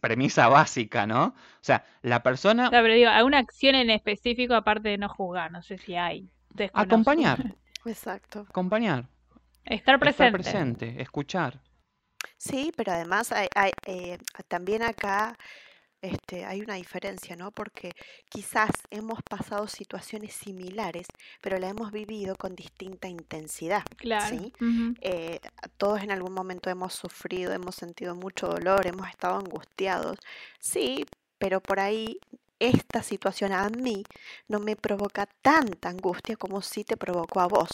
premisa 0.00 0.48
básica, 0.48 1.06
¿no? 1.06 1.26
O 1.26 1.60
sea, 1.60 1.84
la 2.00 2.22
persona... 2.22 2.64
No, 2.64 2.70
pero 2.70 2.94
digo, 2.94 3.10
¿alguna 3.10 3.36
acción 3.36 3.74
en 3.74 3.90
específico 3.90 4.54
aparte 4.54 4.88
de 4.88 4.96
no 4.96 5.10
juzgar? 5.10 5.52
No 5.52 5.62
sé 5.62 5.76
si 5.76 5.94
hay. 5.94 6.30
Acompañar. 6.72 7.54
Exacto. 7.84 8.46
Acompañar. 8.48 9.06
Estar 9.66 9.98
presente. 9.98 10.38
Estar 10.38 10.52
presente, 10.52 11.02
escuchar. 11.02 11.60
Sí, 12.38 12.72
pero 12.74 12.92
además 12.92 13.30
hay, 13.30 13.72
eh, 13.86 14.16
también 14.48 14.82
acá 14.82 15.36
este, 16.02 16.44
hay 16.44 16.60
una 16.60 16.74
diferencia, 16.74 17.36
¿no? 17.36 17.50
Porque 17.50 17.92
quizás 18.28 18.70
hemos 18.90 19.22
pasado 19.22 19.66
situaciones 19.68 20.32
similares, 20.32 21.06
pero 21.42 21.58
la 21.58 21.68
hemos 21.68 21.92
vivido 21.92 22.36
con 22.36 22.54
distinta 22.54 23.08
intensidad. 23.08 23.84
Claro. 23.96 24.36
¿sí? 24.36 24.52
Eh, 25.00 25.40
todos 25.76 26.02
en 26.02 26.10
algún 26.10 26.32
momento 26.32 26.70
hemos 26.70 26.94
sufrido, 26.94 27.52
hemos 27.52 27.74
sentido 27.74 28.14
mucho 28.14 28.48
dolor, 28.48 28.86
hemos 28.86 29.08
estado 29.08 29.38
angustiados. 29.38 30.18
Sí, 30.58 31.04
pero 31.38 31.60
por 31.60 31.80
ahí 31.80 32.18
esta 32.58 33.02
situación 33.02 33.52
a 33.52 33.68
mí 33.68 34.04
no 34.48 34.60
me 34.60 34.76
provoca 34.76 35.26
tanta 35.42 35.88
angustia 35.88 36.36
como 36.36 36.62
si 36.62 36.84
te 36.84 36.96
provocó 36.96 37.40
a 37.40 37.46
vos. 37.48 37.70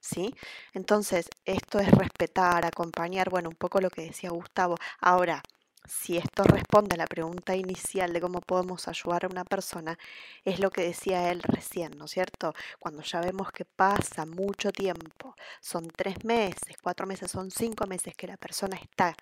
¿Sí? 0.00 0.32
Entonces, 0.74 1.28
esto 1.44 1.80
es 1.80 1.90
respetar, 1.90 2.64
acompañar, 2.64 3.30
bueno, 3.30 3.48
un 3.48 3.56
poco 3.56 3.80
lo 3.80 3.90
que 3.90 4.02
decía 4.02 4.30
Gustavo. 4.30 4.76
Ahora, 5.00 5.42
si 5.88 6.18
esto 6.18 6.42
responde 6.44 6.94
a 6.94 6.98
la 6.98 7.06
pregunta 7.06 7.56
inicial 7.56 8.12
de 8.12 8.20
cómo 8.20 8.40
podemos 8.40 8.86
ayudar 8.88 9.24
a 9.24 9.28
una 9.28 9.44
persona, 9.44 9.98
es 10.44 10.60
lo 10.60 10.70
que 10.70 10.82
decía 10.82 11.30
él 11.30 11.42
recién, 11.42 11.92
¿no 11.96 12.04
es 12.04 12.10
cierto? 12.10 12.54
Cuando 12.78 13.02
ya 13.02 13.20
vemos 13.20 13.50
que 13.50 13.64
pasa 13.64 14.26
mucho 14.26 14.70
tiempo, 14.70 15.34
son 15.60 15.88
tres 15.88 16.24
meses, 16.24 16.76
cuatro 16.82 17.06
meses, 17.06 17.30
son 17.30 17.50
cinco 17.50 17.86
meses 17.86 18.14
que 18.14 18.26
la 18.26 18.36
persona 18.36 18.76
está 18.76 19.16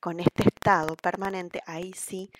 con 0.00 0.20
este 0.20 0.44
estado 0.44 0.96
permanente, 0.96 1.60
ahí 1.66 1.92
sí 1.92 2.30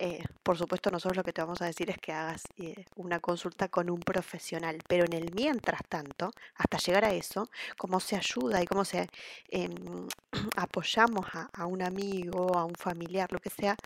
eh, 0.00 0.24
por 0.42 0.56
supuesto, 0.56 0.90
nosotros 0.90 1.18
lo 1.18 1.22
que 1.22 1.32
te 1.34 1.42
vamos 1.42 1.60
a 1.60 1.66
decir 1.66 1.90
es 1.90 1.98
que 1.98 2.12
hagas 2.12 2.44
eh, 2.56 2.86
una 2.96 3.20
consulta 3.20 3.68
con 3.68 3.90
un 3.90 4.00
profesional, 4.00 4.78
pero 4.88 5.04
en 5.04 5.12
el 5.12 5.30
mientras 5.34 5.82
tanto, 5.88 6.32
hasta 6.56 6.78
llegar 6.78 7.04
a 7.04 7.12
eso, 7.12 7.50
cómo 7.76 8.00
se 8.00 8.16
ayuda 8.16 8.62
y 8.62 8.66
cómo 8.66 8.84
se 8.86 9.08
em, 9.50 10.08
apoyamos 10.56 11.26
a, 11.34 11.66
un 11.66 11.82
amigo, 11.82 12.56
a 12.56 12.64
un 12.64 12.74
familiar, 12.74 13.30
lo 13.30 13.40
que 13.40 13.50
sea, 13.50 13.76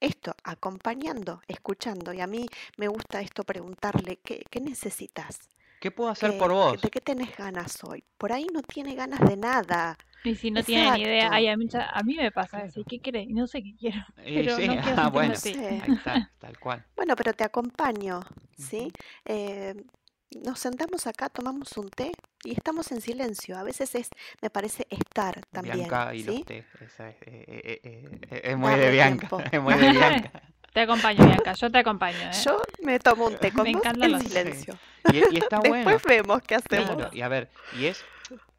esto, 0.00 0.34
acompañando, 0.44 1.42
escuchando. 1.48 2.12
Y 2.12 2.20
a 2.20 2.26
mí 2.28 2.46
me 2.78 2.88
gusta 2.88 3.20
esto 3.20 3.44
preguntarle, 3.44 4.18
¿qué, 4.18 4.44
qué 4.50 4.60
necesitas? 4.60 5.38
¿Qué 5.80 5.90
puedo 5.90 6.10
hacer 6.10 6.36
por 6.36 6.52
vos? 6.52 6.80
¿De 6.80 6.90
qué 6.90 7.00
tenés 7.00 7.34
ganas 7.34 7.82
hoy? 7.84 8.04
Por 8.18 8.32
ahí 8.32 8.46
no 8.52 8.60
tiene 8.60 8.94
ganas 8.94 9.20
de 9.20 9.36
nada. 9.36 9.96
Y 10.22 10.34
si 10.34 10.50
no 10.50 10.62
tiene 10.62 10.92
ni 10.92 11.02
idea, 11.04 11.30
a, 11.32 12.02
mí, 12.02 12.16
me 12.16 12.30
pasa 12.30 12.58
decir, 12.58 12.84
¿qué 12.86 13.00
querés? 13.00 13.28
No 13.30 13.46
sé 13.46 13.62
qué 13.62 13.74
quiero. 13.74 14.04
Pero 14.16 14.56
sí, 14.56 14.66
ah, 14.96 15.08
bueno, 15.08 15.34
sí. 15.34 15.54
ahí 15.56 15.82
está, 15.88 16.30
tal 16.38 16.58
cual. 16.58 16.84
Bueno, 16.94 17.16
pero 17.16 17.32
te 17.32 17.44
acompaño, 17.44 18.20
¿sí? 18.58 18.92
Eh, 19.24 19.74
nos 20.44 20.60
sentamos 20.60 21.06
acá, 21.06 21.30
tomamos 21.30 21.74
un 21.78 21.88
té 21.88 22.12
y 22.44 22.52
estamos 22.52 22.92
en 22.92 23.00
silencio. 23.00 23.56
A 23.56 23.62
veces 23.62 23.94
es, 23.94 24.10
me 24.42 24.50
parece, 24.50 24.86
estar 24.90 25.40
también. 25.50 25.78
Bianca 25.78 26.14
y 26.14 26.24
los 26.24 26.44
té. 26.44 26.66
Esa 26.84 27.08
es, 27.08 27.16
eh, 27.22 27.80
eh, 27.82 28.40
es, 28.44 28.56
muy 28.58 28.74
de 28.74 28.90
Bianca. 28.90 29.28
Es 29.50 29.60
muy 29.62 29.74
de 29.74 29.90
Bianca. 29.90 30.42
Te 30.72 30.80
acompaño, 30.80 31.26
Bianca, 31.26 31.52
yo 31.54 31.70
te 31.70 31.78
acompaño. 31.78 32.18
¿eh? 32.18 32.30
Yo 32.44 32.62
me 32.82 32.98
tomo 32.98 33.26
un 33.26 33.36
té 33.36 33.52
con 33.52 33.64
me 33.64 33.74
vos 33.74 33.84
en 33.86 34.20
silencio. 34.20 34.78
Y, 35.12 35.38
está 35.38 35.58
bueno. 35.66 35.90
Después 35.90 36.02
vemos 36.04 36.42
qué 36.42 36.56
hacemos. 36.56 37.12
y 37.12 37.20
a 37.22 37.28
ver, 37.28 37.50
y 37.78 37.86
es, 37.86 38.04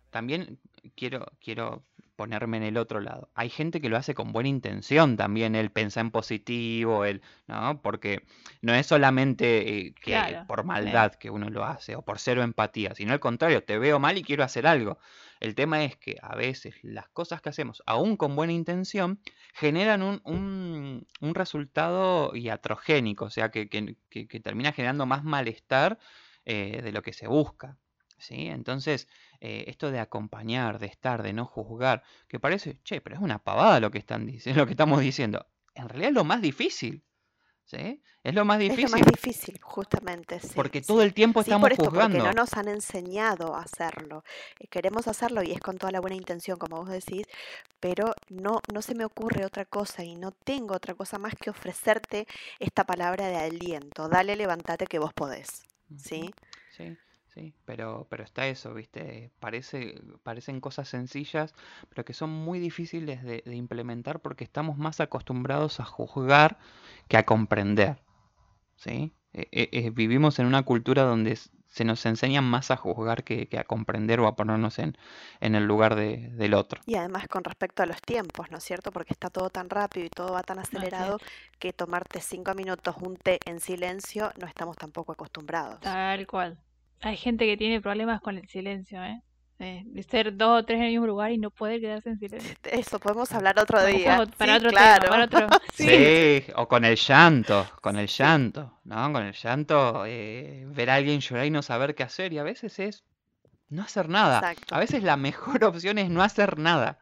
también 0.10 0.60
quiero, 0.95 1.26
quiero 1.41 1.84
ponerme 2.21 2.57
en 2.57 2.63
el 2.63 2.77
otro 2.77 3.01
lado. 3.01 3.31
Hay 3.34 3.49
gente 3.49 3.81
que 3.81 3.89
lo 3.89 3.97
hace 3.97 4.13
con 4.13 4.31
buena 4.31 4.47
intención 4.47 5.17
también, 5.17 5.55
el 5.55 5.71
pensar 5.71 6.01
en 6.01 6.12
positivo, 6.12 7.03
el, 7.03 7.23
¿no? 7.47 7.81
Porque 7.81 8.21
no 8.62 8.75
es 8.75 8.86
solamente 8.86 9.88
eh, 9.88 9.95
que 9.99 10.43
por 10.47 10.63
maldad 10.63 11.15
que 11.15 11.31
uno 11.31 11.49
lo 11.49 11.65
hace 11.65 11.95
o 11.95 12.03
por 12.03 12.19
cero 12.19 12.43
empatía, 12.43 12.93
sino 12.93 13.12
al 13.12 13.19
contrario, 13.19 13.63
te 13.63 13.79
veo 13.79 13.97
mal 13.99 14.19
y 14.19 14.23
quiero 14.23 14.43
hacer 14.43 14.67
algo. 14.67 14.99
El 15.39 15.55
tema 15.55 15.84
es 15.84 15.97
que 15.97 16.17
a 16.21 16.36
veces 16.36 16.75
las 16.84 17.10
cosas 17.10 17.41
que 17.41 17.49
hacemos, 17.49 17.81
aún 17.88 18.17
con 18.17 18.36
buena 18.36 18.53
intención, 18.53 19.19
generan 19.55 20.03
un, 20.03 20.21
un, 20.23 21.34
resultado 21.34 22.36
iatrogénico, 22.36 23.25
o 23.25 23.29
sea, 23.31 23.49
que, 23.49 23.67
que, 23.67 24.39
termina 24.41 24.73
generando 24.73 25.07
más 25.07 25.23
malestar 25.23 25.97
eh, 26.45 26.81
de 26.84 26.91
lo 26.91 27.01
que 27.01 27.13
se 27.13 27.25
busca. 27.25 27.79
¿Sí? 28.21 28.47
Entonces, 28.47 29.07
eh, 29.39 29.65
esto 29.67 29.91
de 29.91 29.99
acompañar, 29.99 30.79
de 30.79 30.88
estar, 30.88 31.23
de 31.23 31.34
no 31.34 31.45
juzgar, 31.45 32.03
que 32.27 32.39
parece, 32.39 32.77
che, 32.84 33.01
pero 33.01 33.15
es 33.15 33.21
una 33.21 33.39
pavada 33.39 33.79
lo 33.79 33.91
que, 33.91 33.97
están, 33.97 34.31
lo 34.55 34.65
que 34.65 34.71
estamos 34.71 35.01
diciendo. 35.01 35.45
En 35.73 35.89
realidad 35.89 36.10
es 36.10 36.15
lo 36.15 36.23
más 36.23 36.41
difícil. 36.41 37.03
¿Sí? 37.65 38.03
Es 38.21 38.36
lo 38.36 38.43
más 38.43 38.60
difícil. 38.60 38.86
Es 38.86 38.91
lo 38.91 38.97
más 38.97 39.07
difícil, 39.07 39.60
justamente. 39.62 40.41
Sí, 40.41 40.49
porque 40.55 40.81
todo 40.81 41.01
el 41.03 41.13
tiempo 41.13 41.39
estamos 41.39 41.69
por 41.69 41.86
juzgando. 41.86 42.17
Porque 42.17 42.29
no 42.29 42.41
nos 42.41 42.53
han 42.55 42.67
enseñado 42.67 43.55
a 43.55 43.62
hacerlo. 43.62 44.25
Eh, 44.60 44.67
queremos 44.67 45.07
hacerlo 45.07 45.41
y 45.41 45.53
es 45.53 45.62
con 45.62 45.77
toda 45.77 45.93
la 45.93 46.01
buena 46.01 46.17
intención, 46.17 46.57
como 46.57 46.77
vos 46.77 46.89
decís, 46.89 47.25
pero 47.79 48.13
no, 48.27 48.60
no 48.73 48.81
se 48.81 48.93
me 48.93 49.05
ocurre 49.05 49.45
otra 49.45 49.63
cosa 49.63 50.03
y 50.03 50.15
no 50.15 50.31
tengo 50.31 50.75
otra 50.75 50.95
cosa 50.95 51.17
más 51.17 51.34
que 51.36 51.49
ofrecerte 51.49 52.27
esta 52.60 52.84
palabra 52.84 53.27
de 53.27 53.38
aliento. 53.38 54.10
Dale, 54.10 54.36
levántate 54.36 54.86
que 54.86 54.99
vos 54.99 55.13
podés. 55.13 55.63
¿Sí? 55.97 56.29
Sí. 56.75 56.97
Sí, 57.33 57.53
pero, 57.63 58.07
pero 58.09 58.23
está 58.23 58.47
eso, 58.47 58.73
¿viste? 58.73 59.31
Parece, 59.39 60.01
parecen 60.23 60.59
cosas 60.59 60.89
sencillas, 60.89 61.53
pero 61.89 62.03
que 62.03 62.13
son 62.13 62.29
muy 62.29 62.59
difíciles 62.59 63.23
de, 63.23 63.41
implementar 63.55 64.19
porque 64.19 64.43
estamos 64.43 64.77
más 64.77 64.99
acostumbrados 64.99 65.79
a 65.79 65.85
juzgar 65.85 66.57
que 67.07 67.15
a 67.15 67.25
comprender. 67.25 68.01
¿Sí? 68.75 69.13
E, 69.33 69.47
e, 69.51 69.69
e, 69.71 69.89
vivimos 69.91 70.39
en 70.39 70.45
una 70.45 70.63
cultura 70.63 71.03
donde 71.03 71.37
se 71.67 71.85
nos 71.85 72.05
enseña 72.05 72.41
más 72.41 72.69
a 72.69 72.75
juzgar 72.75 73.23
que, 73.23 73.47
a 73.57 73.63
comprender 73.63 74.19
o 74.19 74.27
a 74.27 74.35
ponernos 74.35 74.77
en, 74.77 74.97
en 75.39 75.55
el 75.55 75.63
lugar 75.65 75.95
del 75.95 76.53
otro. 76.53 76.81
Y 76.85 76.95
además 76.95 77.29
con 77.29 77.45
respecto 77.45 77.81
a 77.81 77.85
los 77.85 78.01
tiempos, 78.01 78.51
¿no 78.51 78.57
es 78.57 78.63
cierto? 78.65 78.91
Porque 78.91 79.13
está 79.13 79.29
todo 79.29 79.49
tan 79.49 79.69
rápido 79.69 80.05
y 80.05 80.09
todo 80.09 80.33
va 80.33 80.43
tan 80.43 80.59
acelerado 80.59 81.17
que 81.59 81.71
tomarte 81.71 82.19
cinco 82.19 82.53
minutos 82.55 82.95
un 82.99 83.15
té 83.15 83.39
en 83.45 83.61
silencio 83.61 84.33
no 84.37 84.47
estamos 84.47 84.75
tampoco 84.75 85.13
acostumbrados. 85.13 85.79
Tal 85.79 86.27
cual. 86.27 86.57
Hay 87.01 87.17
gente 87.17 87.45
que 87.45 87.57
tiene 87.57 87.81
problemas 87.81 88.21
con 88.21 88.37
el 88.37 88.47
silencio, 88.47 89.03
¿eh? 89.03 89.21
eh, 89.59 89.83
de 89.85 90.03
ser 90.03 90.35
dos 90.37 90.61
o 90.61 90.65
tres 90.65 90.77
en 90.79 90.85
el 90.85 90.91
mismo 90.91 91.07
lugar 91.07 91.31
y 91.31 91.37
no 91.37 91.51
poder 91.51 91.79
quedarse 91.81 92.09
en 92.09 92.19
silencio. 92.19 92.55
Eso 92.71 92.99
podemos 92.99 93.31
hablar 93.33 93.59
otro 93.59 93.83
día. 93.85 94.23
para 94.37 94.53
Sí, 94.53 94.57
otro 94.57 94.69
claro. 94.71 95.01
tema, 95.03 95.09
para 95.11 95.25
otro. 95.25 95.47
Sí, 95.73 96.43
o 96.55 96.67
con 96.67 96.85
el 96.85 96.95
llanto, 96.95 97.67
con 97.81 97.97
el 97.97 98.07
llanto, 98.07 98.79
¿no? 98.83 99.11
Con 99.13 99.23
el 99.23 99.33
llanto, 99.33 100.03
eh, 100.05 100.65
ver 100.67 100.89
a 100.89 100.95
alguien 100.95 101.19
llorar 101.19 101.45
y 101.45 101.51
no 101.51 101.61
saber 101.61 101.95
qué 101.95 102.03
hacer, 102.03 102.33
y 102.33 102.37
a 102.39 102.43
veces 102.43 102.77
es 102.79 103.03
no 103.69 103.81
hacer 103.83 104.09
nada. 104.09 104.39
Exacto. 104.39 104.75
A 104.75 104.79
veces 104.79 105.03
la 105.03 105.17
mejor 105.17 105.63
opción 105.63 105.97
es 105.97 106.09
no 106.09 106.21
hacer 106.23 106.57
nada, 106.59 106.99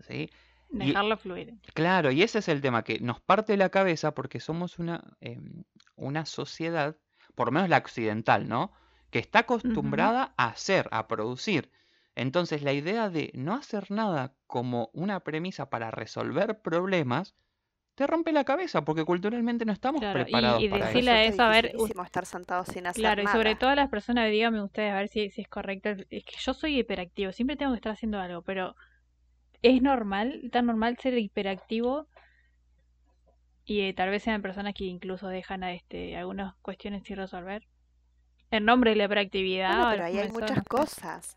¿sí? 0.00 0.30
Y- 0.72 0.78
Dejarlo 0.88 1.16
fluir. 1.18 1.54
Claro, 1.74 2.10
y 2.10 2.22
ese 2.22 2.38
es 2.40 2.48
el 2.48 2.60
tema, 2.62 2.82
que 2.82 2.98
nos 3.00 3.20
parte 3.20 3.56
la 3.58 3.68
cabeza 3.68 4.14
porque 4.14 4.40
somos 4.40 4.78
una, 4.78 5.02
em, 5.20 5.64
una 5.96 6.24
sociedad, 6.26 6.96
por 7.34 7.48
lo 7.48 7.52
menos 7.52 7.68
la 7.68 7.78
occidental, 7.78 8.48
¿no? 8.48 8.72
Que 9.12 9.20
está 9.20 9.40
acostumbrada 9.40 10.34
a 10.36 10.46
hacer, 10.48 10.88
a 10.90 11.06
producir. 11.06 11.70
Entonces, 12.16 12.62
la 12.64 12.72
idea 12.72 13.10
de 13.10 13.30
no 13.34 13.54
hacer 13.54 13.92
nada 13.92 14.36
como 14.48 14.90
una 14.92 15.20
premisa 15.22 15.70
para 15.70 15.92
resolver 15.92 16.62
problemas, 16.62 17.36
te 17.96 18.06
rompe 18.08 18.32
la 18.32 18.44
cabeza 18.44 18.84
porque 18.84 19.04
culturalmente 19.06 19.64
no 19.66 19.72
estamos 19.72 20.06
Claro, 20.06 20.24
y- 20.26 20.26
preparados 20.26 20.64
y 20.64 20.68
para 20.68 20.92
decirle 20.92 21.26
eso. 21.26 21.26
eso, 21.26 21.42
a 21.44 21.48
ver, 21.50 21.72
estar 22.04 22.26
sentado 22.26 22.64
sin 22.64 22.86
hacer 22.86 23.00
Claro, 23.00 23.22
y 23.22 23.28
sobre 23.28 23.54
nada. 23.54 23.56
todo 23.56 23.70
a 23.70 23.74
las 23.74 23.88
personas, 23.90 24.30
díganme 24.30 24.62
ustedes 24.62 24.92
a 24.92 24.96
ver 24.96 25.08
si, 25.08 25.30
si 25.30 25.42
es 25.42 25.48
correcto. 25.48 25.90
Es 26.10 26.24
que 26.24 26.36
yo 26.38 26.54
soy 26.54 26.78
hiperactivo, 26.78 27.32
siempre 27.32 27.56
tengo 27.56 27.72
que 27.72 27.76
estar 27.76 27.92
haciendo 27.92 28.18
algo, 28.20 28.42
pero 28.42 28.74
¿es 29.62 29.82
normal, 29.82 30.50
tan 30.52 30.66
normal 30.66 30.98
ser 31.00 31.18
hiperactivo? 31.18 32.08
Y 33.64 33.80
eh, 33.80 33.92
tal 33.92 34.10
vez 34.10 34.22
sean 34.22 34.40
personas 34.40 34.72
que 34.72 34.84
incluso 34.84 35.26
dejan 35.26 35.64
a 35.64 35.72
este 35.74 36.16
algunas 36.16 36.54
cuestiones 36.62 37.02
sin 37.04 37.16
resolver. 37.16 37.66
En 38.52 38.66
nombre 38.66 38.90
de 38.90 38.96
la 38.96 39.04
hiperactividad. 39.04 39.68
Bueno, 39.68 39.90
pero 39.90 40.06
el 40.06 40.12
ahí 40.12 40.18
hay 40.18 40.30
muchas 40.30 40.58
no 40.58 40.64
cosas. 40.64 41.36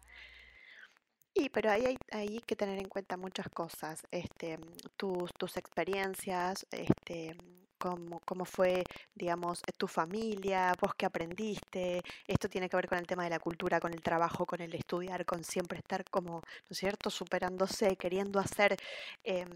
Y 1.33 1.49
pero 1.49 1.71
ahí 1.71 1.85
hay, 1.85 1.97
hay 2.11 2.39
que 2.41 2.55
tener 2.55 2.77
en 2.77 2.89
cuenta 2.89 3.17
muchas 3.17 3.47
cosas, 3.49 4.01
este, 4.11 4.57
tus, 4.95 5.33
tus 5.33 5.57
experiencias, 5.57 6.65
este, 6.71 7.35
cómo, 7.77 8.19
cómo 8.25 8.45
fue, 8.45 8.83
digamos, 9.13 9.61
tu 9.77 9.87
familia, 9.87 10.73
vos 10.81 10.93
qué 10.97 11.05
aprendiste. 11.05 12.01
Esto 12.27 12.49
tiene 12.49 12.69
que 12.69 12.75
ver 12.75 12.87
con 12.87 12.97
el 12.97 13.07
tema 13.07 13.23
de 13.23 13.29
la 13.29 13.39
cultura, 13.39 13.79
con 13.79 13.93
el 13.93 14.01
trabajo, 14.01 14.45
con 14.45 14.61
el 14.61 14.73
estudiar, 14.73 15.25
con 15.25 15.43
siempre 15.43 15.79
estar 15.79 16.03
como, 16.09 16.41
¿no 16.41 16.71
es 16.71 16.77
cierto?, 16.77 17.09
superándose, 17.09 17.95
queriendo 17.97 18.39
hacer, 18.39 18.77
em, 19.23 19.49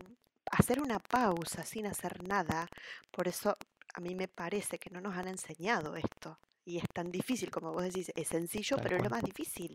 hacer 0.52 0.82
una 0.82 1.00
pausa 1.00 1.64
sin 1.66 1.88
hacer 1.88 2.24
nada. 2.28 2.68
Por 3.12 3.28
eso 3.28 3.56
a 3.94 4.00
mí 4.02 4.16
me 4.16 4.28
parece 4.28 4.80
que 4.80 4.90
no 4.90 5.02
nos 5.02 5.16
han 5.18 5.28
enseñado 5.28 5.96
esto. 5.96 6.38
Y 6.70 6.78
es 6.78 6.86
tan 6.98 7.10
difícil, 7.12 7.50
como 7.52 7.74
vos 7.74 7.84
decís, 7.84 8.12
es 8.16 8.28
sencillo, 8.36 8.76
Tal 8.76 8.84
pero 8.84 8.96
es 8.98 9.04
lo 9.04 9.10
más 9.10 9.24
difícil. 9.24 9.72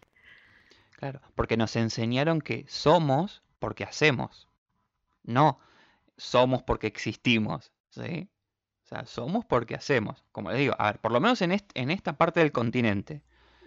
Claro, 0.97 1.21
porque 1.35 1.57
nos 1.57 1.77
enseñaron 1.77 2.41
que 2.41 2.65
somos 2.69 3.43
porque 3.59 3.85
hacemos, 3.85 4.49
no 5.25 5.59
somos 6.19 6.63
porque 6.65 6.87
existimos, 6.89 7.73
¿sí? 7.91 8.31
O 8.85 8.89
sea, 8.89 9.07
somos 9.07 9.45
porque 9.47 9.75
hacemos. 9.77 10.25
Como 10.33 10.51
les 10.51 10.61
digo, 10.61 10.75
a 10.79 10.87
ver, 10.93 11.01
por 11.01 11.13
lo 11.13 11.21
menos 11.21 11.43
en, 11.43 11.53
est- 11.53 11.73
en 11.75 11.91
esta 11.91 12.17
parte 12.19 12.41
del 12.41 12.53
continente, 12.53 13.23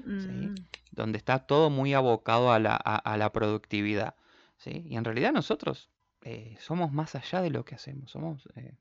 Mm, 0.06 0.56
donde 0.92 1.18
está 1.18 1.40
todo 1.48 1.70
muy 1.70 1.94
abocado 1.94 2.52
a 2.52 2.60
la, 2.60 2.76
a, 2.76 2.98
a 2.98 3.18
la 3.18 3.32
productividad, 3.34 4.16
¿sí? 4.58 4.84
Y 4.90 4.98
en 4.98 5.06
realidad 5.06 5.32
nosotros 5.34 5.90
eh, 6.24 6.58
somos 6.60 6.92
más 6.92 7.16
allá 7.16 7.42
de 7.42 7.50
lo 7.52 7.66
que 7.66 7.76
hacemos, 7.76 8.12
somos, 8.12 8.48
eh, 8.56 8.74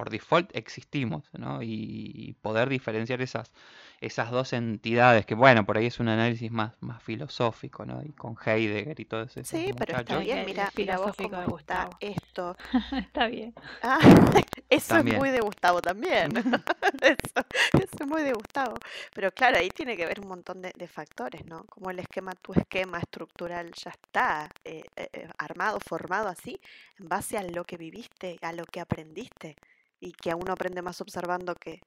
por, 0.00 0.10
default 0.10 0.50
existimos, 0.56 1.28
¿no? 1.34 1.62
Y, 1.62 2.36
poder 2.42 2.68
diferenciar 2.68 3.20
esas, 3.22 3.52
esas 4.00 4.30
dos 4.30 4.52
entidades, 4.52 5.26
que 5.26 5.34
bueno, 5.34 5.64
por 5.66 5.76
ahí 5.78 5.86
es 5.86 6.00
un 6.00 6.08
análisis 6.08 6.50
más, 6.50 6.72
más 6.80 7.02
filosófico, 7.02 7.84
¿no? 7.84 8.02
Y 8.04 8.12
con 8.12 8.36
Heidegger 8.44 8.98
y 9.00 9.04
todos 9.04 9.36
esos 9.36 9.48
Sí, 9.48 9.72
pero 9.76 9.94
está 9.94 10.18
muchachos. 10.18 10.20
Bien, 10.20 10.44
mira, 10.44 10.72
mira 10.76 10.98
vos 10.98 11.14
filosófico 11.14 11.16
cómo 11.16 11.40
de 11.40 11.46
está 11.46 11.48
Gustavo. 11.48 11.96
esto. 12.00 12.56
Está 12.92 13.26
bien. 13.26 13.54
Ah, 13.82 13.98
eso 14.70 14.94
También. 14.94 15.16
es 15.16 15.16
muy 15.16 15.30
de 15.30 15.40
Gustavo 15.40 15.80
también. 15.82 16.30
Eso, 17.02 17.46
eso 17.72 17.96
es 18.00 18.06
muy 18.06 18.22
de 18.22 18.32
Gustavo. 18.32 18.74
Pero 19.14 19.32
claro, 19.32 19.58
ahí 19.58 19.70
tiene 19.70 19.96
que 19.96 20.06
ver 20.06 20.20
un 20.20 20.28
montón 20.28 20.60
de, 20.62 20.72
de 20.76 20.88
factores, 20.88 21.44
¿no? 21.46 21.64
Como 21.66 21.90
el 21.90 21.98
esquema, 21.98 22.32
tu 22.34 22.52
esquema 22.52 22.98
estructural 22.98 23.70
ya 23.72 23.90
está 23.90 24.48
eh, 24.64 24.82
eh, 24.96 25.08
eh, 25.12 25.28
armado, 25.38 25.78
formado 25.80 26.28
así, 26.28 26.60
en 26.98 27.08
base 27.08 27.38
a 27.38 27.42
lo 27.42 27.64
que 27.64 27.76
viviste, 27.76 28.38
a 28.42 28.52
lo 28.52 28.64
que 28.64 28.80
aprendiste. 28.80 29.56
Y 30.00 30.12
que 30.12 30.34
uno 30.34 30.52
aprende 30.52 30.82
más 30.82 31.00
observando 31.00 31.54
que, 31.54 31.80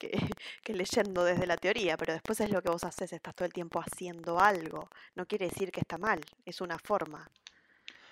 que, 0.62 0.74
leyendo 0.74 1.24
desde 1.24 1.46
la 1.46 1.56
teoría, 1.56 1.96
pero 1.96 2.12
después 2.12 2.40
es 2.40 2.50
lo 2.50 2.62
que 2.62 2.70
vos 2.70 2.84
haces, 2.84 3.12
estás 3.12 3.34
todo 3.34 3.46
el 3.46 3.52
tiempo 3.52 3.80
haciendo 3.80 4.38
algo. 4.38 4.88
No 5.14 5.26
quiere 5.26 5.48
decir 5.48 5.70
que 5.72 5.80
está 5.80 5.98
mal, 5.98 6.20
es 6.44 6.60
una 6.60 6.78
forma. 6.78 7.28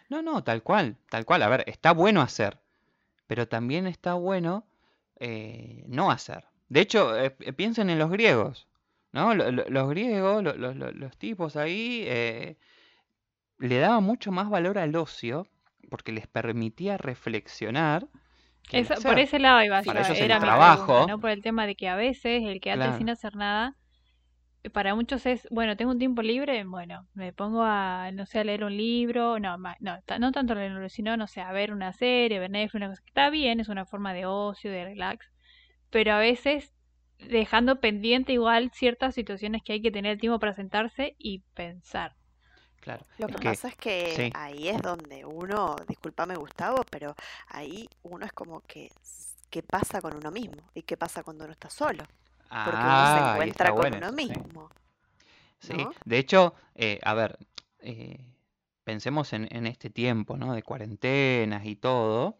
No, 0.08 0.22
no, 0.22 0.42
tal 0.42 0.62
cual, 0.62 0.96
tal 1.10 1.24
cual. 1.26 1.42
A 1.42 1.48
ver, 1.48 1.64
está 1.66 1.92
bueno 1.92 2.22
hacer, 2.22 2.58
pero 3.26 3.46
también 3.46 3.86
está 3.86 4.14
bueno 4.14 4.66
eh, 5.20 5.84
no 5.86 6.10
hacer. 6.10 6.44
De 6.68 6.80
hecho, 6.80 7.16
eh, 7.18 7.34
eh, 7.40 7.52
piensen 7.52 7.90
en 7.90 7.98
los 7.98 8.10
griegos, 8.10 8.66
¿no? 9.12 9.34
Lo- 9.34 9.50
lo- 9.52 9.68
Los 9.68 9.88
griegos, 9.90 10.42
lo- 10.42 10.54
lo- 10.56 10.74
lo- 10.74 10.92
los 10.92 11.16
tipos 11.18 11.56
ahí, 11.56 12.06
le 13.58 13.78
daban 13.78 14.04
mucho 14.04 14.30
más 14.32 14.48
valor 14.48 14.78
al 14.78 14.94
ocio 14.96 15.46
porque 15.90 16.12
les 16.12 16.26
permitía 16.26 16.96
reflexionar 16.96 18.06
Eso- 18.72 18.94
por 19.02 19.18
ese 19.18 19.38
lado 19.38 19.62
iba 19.62 19.82
Para 19.82 20.02
yo, 20.02 20.06
ellos 20.08 20.18
el 20.18 20.24
era 20.24 20.40
trabajo- 20.40 20.84
pregunta, 20.86 21.12
¿no? 21.12 21.20
Por 21.20 21.30
el 21.30 21.42
tema 21.42 21.66
de 21.66 21.74
que 21.74 21.88
a 21.88 21.96
veces 21.96 22.42
el 22.44 22.60
quedarte 22.60 22.84
Claro. 22.84 22.98
sin 22.98 23.08
hacer 23.10 23.34
nada, 23.36 23.74
eh, 24.64 24.70
para 24.70 24.94
muchos 24.94 25.24
es, 25.26 25.46
bueno, 25.50 25.76
tengo 25.76 25.92
un 25.92 25.98
tiempo 25.98 26.20
libre, 26.22 26.64
bueno, 26.64 27.06
me 27.14 27.32
pongo 27.32 27.62
a, 27.62 28.10
no 28.12 28.26
sé, 28.26 28.40
a 28.40 28.44
leer 28.44 28.64
un 28.64 28.76
libro, 28.76 29.38
no, 29.38 29.56
no, 29.58 29.98
no 30.18 30.32
tanto 30.32 30.54
leer 30.54 30.70
un 30.70 30.76
libro, 30.78 30.88
sino, 30.88 31.16
no 31.16 31.26
sé, 31.28 31.40
a 31.40 31.52
ver 31.52 31.72
una 31.72 31.92
serie, 31.92 32.38
ver 32.40 32.50
Netflix, 32.50 32.74
una 32.74 32.88
cosa 32.88 33.02
que 33.02 33.08
está 33.10 33.30
bien, 33.30 33.60
es 33.60 33.68
una 33.68 33.86
forma 33.86 34.12
de 34.12 34.26
ocio, 34.26 34.70
de 34.70 34.84
relax, 34.84 35.30
pero 35.90 36.12
a 36.12 36.18
veces 36.18 36.72
dejando 37.18 37.80
pendiente 37.80 38.32
igual 38.32 38.70
ciertas 38.72 39.14
situaciones 39.14 39.62
que 39.64 39.72
hay 39.74 39.80
que 39.82 39.90
tener 39.90 40.18
tiempo 40.18 40.38
para 40.38 40.54
sentarse 40.54 41.14
y 41.18 41.42
pensar. 41.54 42.12
Claro, 42.80 43.06
Lo 43.18 43.28
es 43.28 43.36
que 43.36 43.38
que 43.38 43.58
pasa 43.58 43.68
es 43.68 43.76
que 43.76 43.96
sí. 44.04 44.32
ahí 44.32 44.68
es 44.68 44.80
donde 44.82 45.24
uno, 45.26 45.76
discúlpame 45.88 46.36
Gustavo, 46.36 46.82
pero 46.90 47.14
ahí 47.48 47.88
uno 48.04 48.24
es 48.26 48.32
como 48.32 48.60
que, 48.62 48.90
¿qué 49.50 49.62
pasa 49.62 50.00
con 50.00 50.16
uno 50.16 50.30
mismo? 50.30 50.62
¿Y 50.74 50.82
qué 50.82 50.96
pasa 50.96 51.22
cuando 51.22 51.44
uno 51.44 51.52
está 51.52 51.70
solo? 51.70 52.04
Porque 52.62 52.88
uno 52.88 53.06
se 53.06 53.20
Ah, 53.20 53.20
encuentra 53.20 53.72
con 53.72 53.92
bueno 53.92 54.02
uno 54.02 54.12
sí. 54.16 54.32
mismo, 54.32 54.70
Sí, 55.58 55.90
de 56.04 56.18
hecho, 56.18 56.54
eh, 56.74 57.00
a 57.02 57.14
ver, 57.14 57.38
eh, 57.80 58.18
pensemos 58.84 59.32
en, 59.32 59.48
en 59.54 59.66
este 59.66 59.90
tiempo, 59.90 60.36
¿no? 60.36 60.54
De 60.54 60.62
cuarentenas 60.62 61.66
y 61.66 61.76
todo. 61.76 62.38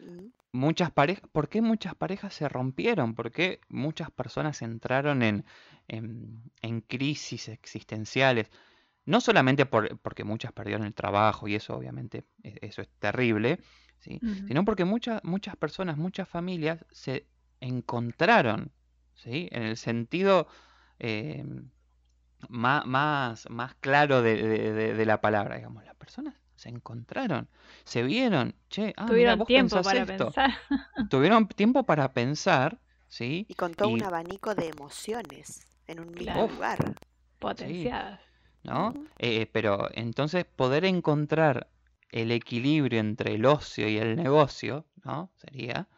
Mm, 0.00 0.30
Muchas 0.52 0.90
parejas, 0.90 1.28
¿por 1.30 1.48
qué 1.48 1.62
muchas 1.62 1.94
parejas 1.94 2.34
se 2.34 2.48
rompieron? 2.48 3.14
¿Por 3.14 3.30
qué 3.30 3.60
muchas 3.68 4.10
personas 4.10 4.62
entraron 4.62 5.22
en, 5.22 5.44
en, 5.88 6.42
en 6.62 6.80
crisis 6.80 7.48
existenciales? 7.48 8.50
No 9.10 9.20
solamente 9.20 9.66
por, 9.66 9.98
porque 9.98 10.24
muchas 10.24 10.52
perdieron 10.52 10.86
el 10.86 10.94
trabajo 10.94 11.48
y 11.48 11.54
eso 11.56 11.74
obviamente 11.76 12.24
e- 12.42 12.58
eso 12.62 12.80
es 12.82 12.88
terrible. 12.98 13.58
Sino 13.98 14.64
porque 14.64 14.84
muchas 14.86 15.22
muchas 15.24 15.56
personas, 15.56 15.98
muchas 15.98 16.26
familias 16.28 16.84
se 16.90 17.26
encontraron, 17.60 18.72
¿sí? 19.14 19.48
En 19.52 19.62
el 19.64 19.76
sentido 19.76 20.46
eh, 20.98 21.44
má- 22.48 22.84
más, 22.86 23.48
más 23.50 23.74
claro 23.76 24.22
de, 24.22 24.36
de- 24.36 24.72
de- 24.72 24.94
de 24.94 25.06
la 25.06 25.20
palabra, 25.20 25.56
digamos. 25.56 25.84
Las 25.84 25.96
personas 25.96 26.34
se 26.56 26.68
encontraron, 26.68 27.48
se 27.84 28.02
vieron, 28.02 28.54
che, 28.68 28.92
ah, 28.96 29.06
Tuvieron 29.06 29.38
vos 29.38 29.46
tiempo 29.48 29.82
para 29.82 30.00
esto. 30.00 30.26
pensar. 30.26 30.50
Tuvieron 31.08 31.48
tiempo 31.48 31.84
para 31.84 32.12
pensar, 32.12 32.78
¿sí? 33.08 33.46
Y 33.48 33.54
con 33.54 33.74
todo 33.74 33.88
un 33.88 34.02
abanico 34.02 34.54
de 34.54 34.68
emociones 34.68 35.66
en 35.86 36.00
un 36.00 36.06
mismo 36.12 36.22
Claro. 36.32 36.52
Lugar. 36.52 36.78
potenciadas. 37.38 38.20
¿No? 38.64 38.94
Eh, 39.18 39.46
pero 39.52 39.88
entonces 39.94 40.44
poder 40.44 40.84
encontrar 40.84 41.68
el 42.10 42.30
equilibrio 42.32 43.00
entre 43.00 43.34
el 43.34 43.46
ocio 43.46 43.88
y 43.88 43.98
el 43.98 44.16
negocio, 44.16 44.86
¿no? 45.04 45.30
Sería, 45.36 45.88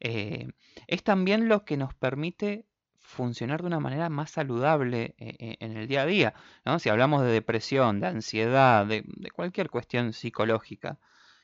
eh, 0.00 0.48
es 0.86 1.02
también 1.04 1.48
lo 1.48 1.64
que 1.64 1.76
nos 1.76 1.94
permite 1.94 2.66
funcionar 3.00 3.60
de 3.62 3.66
una 3.68 3.80
manera 3.80 4.08
más 4.08 4.30
saludable 4.32 5.14
eh, 5.18 5.56
en 5.60 5.76
el 5.76 5.88
día 5.88 6.02
a 6.02 6.06
día, 6.06 6.34
¿no? 6.64 6.78
Si 6.78 6.88
hablamos 6.88 7.22
de 7.22 7.28
depresión, 7.32 8.00
de 8.00 8.06
ansiedad, 8.08 8.86
de, 8.86 9.04
de 9.06 9.30
cualquier 9.30 9.70
cuestión 9.70 10.12
psicológica, 10.12 10.98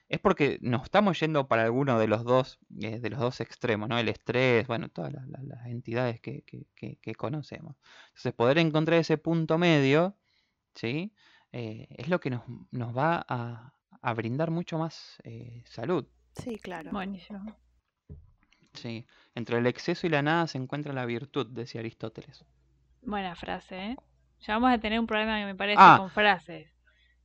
es 0.09 0.21
porque 0.21 0.59
nos 0.63 0.85
estamos 0.85 1.19
yendo 1.21 1.49
para 1.49 1.65
alguno 1.65 1.99
de 1.99 2.07
los 2.09 2.25
dos, 2.25 2.59
de 2.69 3.11
los 3.11 3.19
dos 3.21 3.41
extremos, 3.41 3.89
¿no? 3.89 3.99
El 3.99 4.09
estrés, 4.09 4.67
bueno, 4.67 4.89
todas 4.89 5.13
las, 5.13 5.27
las- 5.29 5.43
las 5.45 5.67
entidades 5.67 6.21
que, 6.21 6.43
que- 6.43 6.67
que- 6.77 6.97
que 7.03 7.15
conocemos. 7.15 7.77
Entonces, 8.09 8.33
poder 8.35 8.59
encontrar 8.59 8.99
ese 9.01 9.19
punto 9.19 9.59
medio, 9.59 10.17
¿sí? 10.77 11.13
Eh, 11.53 11.89
es 11.91 12.09
lo 12.09 12.21
que 12.21 12.31
nos, 12.31 12.43
nos 12.71 12.97
va 12.97 13.25
a, 13.29 13.73
a 14.03 14.15
brindar 14.15 14.51
mucho 14.53 14.79
más 14.79 15.19
eh, 15.25 15.65
salud, 15.67 16.07
Sí, 16.37 16.59
claro. 16.59 16.91
Buenísimo. 16.93 17.57
¿sí? 18.75 19.07
Entre 19.35 19.57
el 19.59 19.67
exceso 19.67 20.07
y 20.07 20.11
la 20.11 20.21
nada 20.23 20.47
se 20.47 20.59
encuentra 20.59 20.93
la 20.93 21.07
virtud, 21.07 21.47
decía 21.47 21.81
Aristóteles. 21.81 22.45
Buena 23.03 23.35
frase, 23.35 23.93
¿eh? 23.93 23.97
Ya 24.41 24.55
vamos 24.59 24.71
a 24.71 24.79
tener 24.79 25.01
un 25.01 25.07
problema 25.07 25.39
que 25.39 25.47
me 25.47 25.55
parece 25.55 25.79
Ah. 25.81 25.97
con 25.99 26.11
frases. 26.11 26.76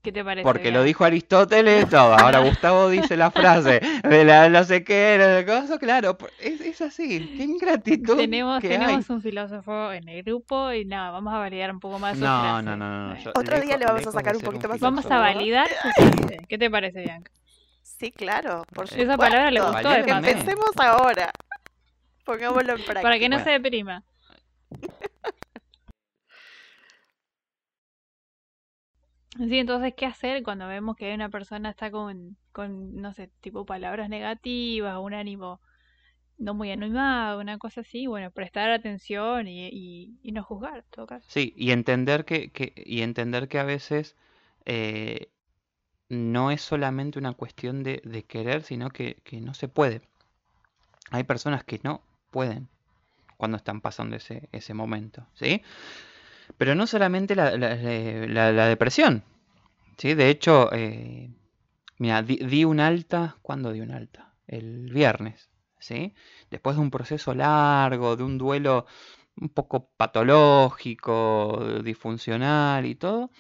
¿Qué 0.01 0.11
te 0.11 0.23
parece? 0.23 0.43
Porque 0.43 0.71
lo 0.71 0.81
dijo 0.83 1.05
Aristóteles, 1.05 1.87
todo. 1.89 2.15
Ahora 2.15 2.39
Gustavo 2.39 2.89
dice 2.89 3.15
la 3.17 3.29
frase 3.29 3.81
de 4.03 4.23
la 4.25 4.49
no 4.49 4.63
sé 4.63 4.83
qué, 4.83 5.15
no 5.19 5.25
sé 5.25 5.45
cosa, 5.45 5.77
claro, 5.77 6.17
es, 6.39 6.59
es 6.61 6.81
así. 6.81 7.33
Qué 7.37 7.43
ingratitud 7.43 8.17
Tenemos, 8.17 8.59
que 8.61 8.71
hay. 8.73 8.79
tenemos 8.79 9.09
un 9.11 9.21
filósofo 9.21 9.91
en 9.91 10.09
el 10.09 10.23
grupo 10.23 10.71
y 10.71 10.85
nada, 10.85 11.11
vamos 11.11 11.33
a 11.33 11.37
validar 11.37 11.71
un 11.71 11.79
poco 11.79 11.99
más 11.99 12.17
su 12.17 12.23
No, 12.23 12.41
frase. 12.41 12.63
no, 12.65 12.75
no, 12.75 12.89
no, 12.89 13.07
no, 13.13 13.19
yo- 13.19 13.31
Otro 13.35 13.61
día 13.61 13.77
le 13.77 13.85
vamos 13.85 14.07
a 14.07 14.11
sacar 14.11 14.35
un 14.35 14.41
poquito 14.41 14.67
más 14.67 14.79
Vamos 14.79 15.05
a 15.05 15.19
validar 15.19 15.67
su 15.67 16.01
frase. 16.03 16.37
¿Qué 16.49 16.57
te 16.57 16.69
parece, 16.71 17.01
Bianca? 17.01 17.31
Sí, 17.83 18.11
claro, 18.11 18.63
por 18.73 18.87
supuesto. 18.87 19.03
Esa 19.03 19.17
palabra 19.17 19.51
le 19.51 19.59
gustó. 19.61 19.93
Empecemos 19.93 20.71
ahora. 20.77 21.31
Pongámoslo 22.25 22.71
en 22.73 22.77
práctica. 22.77 23.01
Para 23.01 23.19
que 23.19 23.29
no 23.29 23.37
Bueno. 23.37 23.43
se 23.45 23.51
deprima. 23.59 24.03
Sí, 29.38 29.60
entonces, 29.60 29.94
¿qué 29.96 30.06
hacer 30.06 30.44
cuando 30.44 30.67
vemos 30.67 30.96
que 30.98 31.13
una 31.13 31.30
persona 31.30 31.70
está 31.70 31.89
con, 31.89 32.38
con, 32.52 32.96
no 32.96 33.13
sé, 33.13 33.30
tipo 33.39 33.65
palabras 33.65 34.10
negativas, 34.10 34.98
un 35.00 35.13
ánimo 35.13 35.62
no 36.38 36.54
muy 36.54 36.72
animado, 36.72 37.39
una 37.41 37.58
cosa 37.58 37.82
así? 37.82 38.08
Bueno, 38.08 38.32
prestar 38.32 38.72
atención 38.72 39.48
y, 39.48 39.70
y, 40.24 40.32
no 40.32 40.44
juzgar, 40.44 40.80
en 40.80 40.86
todo 40.91 41.08
caso. 41.08 41.28
Sí, 41.30 41.54
y 41.58 41.72
entender 41.72 42.26
que, 42.26 42.52
que- 42.52 42.74
y 42.86 43.02
entender 43.02 43.48
que 43.48 43.60
a 43.60 43.63
veces 43.63 44.15
eh, 44.65 45.30
no 46.10 46.52
es 46.52 46.62
solamente 46.62 47.20
una 47.20 47.34
cuestión 47.34 47.84
de, 47.84 48.02
de 48.06 48.24
querer, 48.24 48.63
sino 48.63 48.89
que, 48.91 49.17
que 49.24 49.41
no 49.41 49.54
se 49.54 49.67
puede. 49.70 50.02
Hay 51.12 51.24
personas 51.24 51.63
que 51.63 51.80
no 51.84 52.02
pueden 52.32 52.67
cuando 53.38 53.58
están 53.58 53.82
pasando 53.82 54.15
ese, 54.17 54.50
ese 54.52 54.74
momento, 54.74 55.28
¿sí? 55.36 55.63
Pero 56.57 56.75
no 56.75 56.87
solamente 56.87 57.35
la, 57.35 57.57
la- 57.57 58.67
depresión, 58.67 59.23
¿sí? 59.97 60.13
De 60.15 60.29
hecho, 60.29 60.71
eh, 60.73 61.31
mira, 61.99 62.23
di, 62.23 62.65
un 62.65 62.79
alta, 62.79 63.37
¿cuándo 63.43 63.71
di 63.73 63.81
un 63.81 63.91
alta? 63.91 64.33
El 64.47 64.91
viernes, 64.93 65.49
¿sí? 65.79 66.15
Después 66.51 66.75
de 66.77 66.83
un 66.83 66.91
proceso 66.91 67.33
largo, 67.35 68.15
de 68.17 68.23
un 68.23 68.37
duelo 68.37 68.85
un 69.37 69.49
poco 69.49 69.91
patológico, 69.97 71.81
disfuncional 71.83 72.85
y 72.85 72.95
todo. 72.95 73.31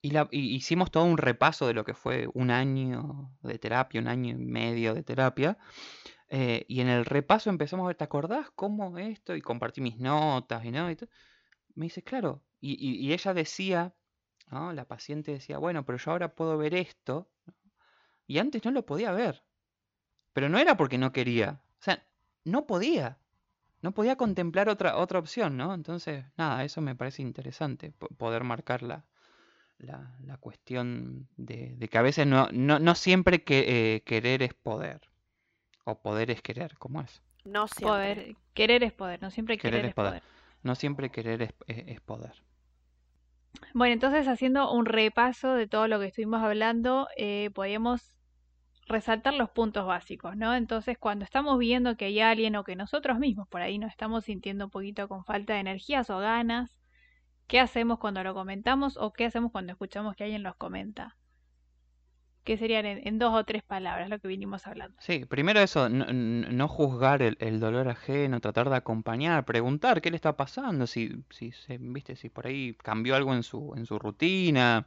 Y, 0.00 0.10
la- 0.12 0.28
hicimos 0.30 0.90
todo 0.92 1.04
un 1.04 1.18
repaso 1.18 1.66
de 1.66 1.74
lo 1.74 1.84
que 1.84 1.94
fue 1.94 2.28
un 2.34 2.50
año 2.50 3.32
de 3.42 3.58
terapia, 3.58 4.00
un 4.00 4.06
año 4.08 4.30
y 4.30 4.34
medio 4.36 4.94
de 4.94 5.02
terapia. 5.02 5.58
eh, 6.30 6.64
y 6.68 6.80
en 6.82 6.88
el 6.88 7.04
repaso 7.06 7.50
empezamos 7.50 7.84
a 7.84 7.88
ver, 7.88 7.96
¿te 7.96 8.04
acordás 8.04 8.50
cómo 8.54 8.98
esto? 8.98 9.36
Y 9.36 9.42
compartí 9.42 9.80
mis 9.82 9.98
notas 9.98 10.64
y, 10.64 10.70
¿no? 10.72 10.90
y 10.90 10.96
todo. 10.96 11.10
Me 11.78 11.86
dice, 11.86 12.02
claro. 12.02 12.42
Y, 12.60 12.72
y- 12.74 12.96
y 13.06 13.12
ella 13.14 13.32
decía, 13.34 13.94
¿no? 14.50 14.72
La 14.72 14.84
paciente 14.86 15.32
decía, 15.32 15.58
bueno, 15.58 15.84
pero 15.86 15.98
yo 15.98 16.10
ahora 16.12 16.34
puedo 16.34 16.58
ver 16.58 16.74
esto. 16.74 17.28
Y 18.26 18.38
antes 18.38 18.64
no 18.64 18.70
lo 18.70 18.86
podía 18.86 19.12
ver. 19.12 19.42
Pero 20.34 20.48
no 20.48 20.58
era 20.58 20.76
porque 20.76 20.98
no 20.98 21.12
quería. 21.12 21.60
O 21.80 21.84
sea, 21.84 22.04
no 22.44 22.66
podía. 22.66 23.18
No 23.82 23.92
podía 23.92 24.16
contemplar 24.16 24.68
otra, 24.70 24.96
otra 24.98 25.18
opción, 25.20 25.56
¿no? 25.56 25.74
Entonces, 25.74 26.24
nada, 26.38 26.64
eso 26.64 26.80
me 26.82 26.96
parece 26.96 27.22
interesante, 27.22 27.92
po- 27.92 28.08
poder 28.16 28.44
marcar 28.44 28.82
la, 28.82 29.06
la, 29.78 30.16
la 30.24 30.36
cuestión 30.38 31.28
de, 31.36 31.76
de 31.76 31.88
que 31.88 31.98
a 31.98 32.02
veces 32.02 32.26
no, 32.26 32.48
no, 32.52 32.78
no 32.80 32.94
siempre 32.96 33.44
que, 33.44 33.96
eh, 33.96 34.02
querer 34.04 34.42
es 34.42 34.54
poder. 34.54 35.00
O 35.84 36.00
poder 36.02 36.30
es 36.30 36.42
querer, 36.42 36.76
¿cómo 36.78 37.02
es? 37.02 37.22
No 37.44 37.66
siempre. 37.66 37.88
Poder, 37.88 38.36
querer 38.54 38.84
es 38.84 38.92
poder, 38.92 39.20
no 39.22 39.30
siempre 39.32 39.58
Querer 39.58 39.80
querer, 39.80 39.86
es 39.86 39.90
es 39.90 39.94
poder. 39.94 40.10
poder. 40.10 40.22
No 40.62 40.74
siempre 40.74 41.10
querer 41.10 41.54
es, 41.66 42.00
poder. 42.00 42.42
Bueno, 43.74 43.92
entonces 43.92 44.28
haciendo 44.28 44.72
un 44.72 44.86
repaso 44.86 45.54
de 45.54 45.66
todo 45.66 45.88
lo 45.88 46.00
que 46.00 46.06
estuvimos 46.06 46.42
hablando, 46.42 47.08
eh, 47.16 47.50
podríamos 47.54 48.18
resaltar 48.88 49.34
los 49.34 49.50
puntos 49.50 49.86
básicos, 49.86 50.36
¿no? 50.36 50.54
Entonces, 50.54 50.98
cuando 50.98 51.24
estamos 51.24 51.58
viendo 51.58 51.96
que 51.96 52.06
hay 52.06 52.20
alguien 52.20 52.56
o 52.56 52.64
que 52.64 52.76
nosotros 52.76 53.18
mismos 53.18 53.46
por 53.48 53.60
ahí 53.60 53.78
nos 53.78 53.90
estamos 53.90 54.24
sintiendo 54.24 54.66
un 54.66 54.70
poquito 54.70 55.08
con 55.08 55.24
falta 55.24 55.54
de 55.54 55.60
energías 55.60 56.10
o 56.10 56.18
ganas, 56.18 56.80
¿qué 57.46 57.60
hacemos 57.60 57.98
cuando 57.98 58.24
lo 58.24 58.34
comentamos 58.34 58.96
o 58.96 59.12
qué 59.12 59.26
hacemos 59.26 59.52
cuando 59.52 59.72
escuchamos 59.72 60.16
que 60.16 60.24
alguien 60.24 60.42
los 60.42 60.56
comenta? 60.56 61.17
¿Qué 62.48 62.56
serían 62.58 62.86
en, 62.86 63.06
en 63.06 63.18
dos 63.18 63.32
o 63.34 63.44
tres 63.44 63.62
palabras 63.62 64.08
lo 64.08 64.18
que 64.18 64.28
vinimos 64.28 64.66
hablando? 64.66 64.96
Sí, 65.00 65.24
primero 65.26 65.60
eso, 65.60 65.88
no, 65.88 66.06
no 66.12 66.68
juzgar 66.68 67.22
el, 67.22 67.36
el 67.40 67.60
dolor 67.60 67.88
ajeno, 67.88 68.40
tratar 68.40 68.68
de 68.68 68.76
acompañar, 68.76 69.44
preguntar 69.44 70.00
qué 70.00 70.10
le 70.10 70.16
está 70.16 70.36
pasando, 70.36 70.86
si, 70.86 71.24
si 71.30 71.52
se, 71.52 71.78
viste, 71.78 72.16
si 72.16 72.28
por 72.28 72.46
ahí 72.46 72.74
cambió 72.82 73.14
algo 73.14 73.32
en 73.34 73.42
su, 73.44 73.74
en 73.76 73.86
su 73.86 73.98
rutina, 73.98 74.86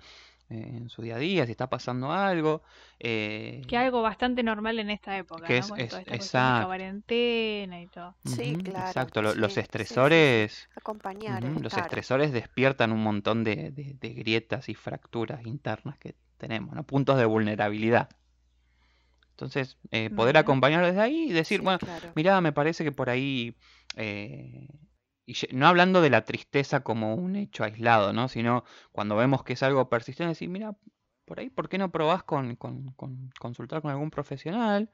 eh, 0.49 0.55
en 0.77 0.89
su 0.89 1.01
día 1.01 1.15
a 1.15 1.19
día, 1.19 1.45
si 1.45 1.51
está 1.51 1.69
pasando 1.69 2.11
algo. 2.11 2.61
eh, 2.99 3.61
Que 3.67 3.77
algo 3.77 4.01
bastante 4.01 4.43
normal 4.43 4.79
en 4.79 4.89
esta 4.89 5.17
época, 5.17 5.47
Que 5.47 5.57
¿no? 5.57 5.59
es- 5.59 5.69
Con 5.69 5.77
es- 5.79 5.89
toda 5.89 6.01
esta 6.01 6.15
cuestión 6.15 6.43
de 6.43 6.49
la 6.49 6.65
exacto. 6.65 6.67
cuarentena 6.67 7.81
y 7.81 7.87
todo. 7.87 8.15
Sí, 8.25 8.57
claro, 8.63 8.89
Exacto, 8.89 9.21
lo- 9.21 9.33
los 9.35 9.51
sí, 9.51 9.55
sí, 9.55 9.63
estresores, 9.63 10.69
Acompañar, 10.75 11.43
ujú, 11.43 11.61
los 11.63 11.77
estresores 11.77 12.31
despiertan 12.33 12.91
un 12.91 13.03
montón 13.03 13.43
de, 13.43 13.71
de- 13.71 13.95
de 13.99 14.09
grietas 14.13 14.69
y 14.69 14.75
fracturas 14.75 15.45
internas 15.45 15.97
que 15.97 16.15
tenemos, 16.41 16.75
¿no? 16.75 16.83
Puntos 16.83 17.17
de 17.17 17.25
vulnerabilidad. 17.25 18.09
Entonces, 19.31 19.77
eh, 19.91 20.09
poder 20.09 20.37
acompañar 20.37 20.85
desde 20.85 21.01
ahí 21.01 21.29
y 21.29 21.33
decir, 21.33 21.59
Sí, 21.59 21.63
bueno, 21.63 21.79
claro. 21.79 22.11
Mirá, 22.15 22.41
me 22.41 22.51
parece 22.51 22.83
que 22.83 22.91
por 22.91 23.09
ahí, 23.09 23.55
eh, 23.95 24.67
y 25.25 25.33
no 25.53 25.67
hablando 25.67 26.01
de 26.01 26.09
la 26.09 26.25
tristeza 26.25 26.81
como 26.81 27.15
un 27.15 27.35
hecho 27.35 27.63
aislado, 27.63 28.13
¿no? 28.13 28.27
Sino 28.27 28.63
cuando 28.91 29.15
vemos 29.15 29.43
que 29.43 29.53
es 29.53 29.63
algo 29.63 29.89
persistente, 29.89 30.29
decir, 30.29 30.49
mira, 30.49 30.75
por 31.25 31.39
ahí, 31.39 31.49
¿por 31.49 31.69
qué 31.69 31.77
no 31.77 31.91
probás 31.91 32.23
con, 32.23 32.55
con- 32.55 32.91
con 32.93 33.31
consultar 33.39 33.81
con 33.81 33.91
algún 33.91 34.11
profesional? 34.11 34.89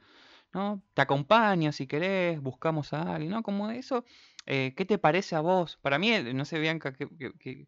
¿No? 0.53 0.81
Te 0.93 1.01
acompaño 1.01 1.71
si 1.71 1.88
querés, 1.88 2.41
buscamos 2.41 2.93
a 2.93 3.13
alguien, 3.15 3.31
¿no? 3.31 3.43
Como 3.43 3.69
eso, 3.69 4.05
eh, 4.45 4.73
¿qué 4.75 4.86
te 4.86 4.97
parece 4.97 5.36
a 5.36 5.41
vos? 5.41 5.77
Para 5.81 5.99
mí, 5.99 6.12
no 6.33 6.45
sé, 6.45 6.60
Bianca, 6.60 6.93
que, 6.93 7.07
que- 7.17 7.33
que- 7.38 7.67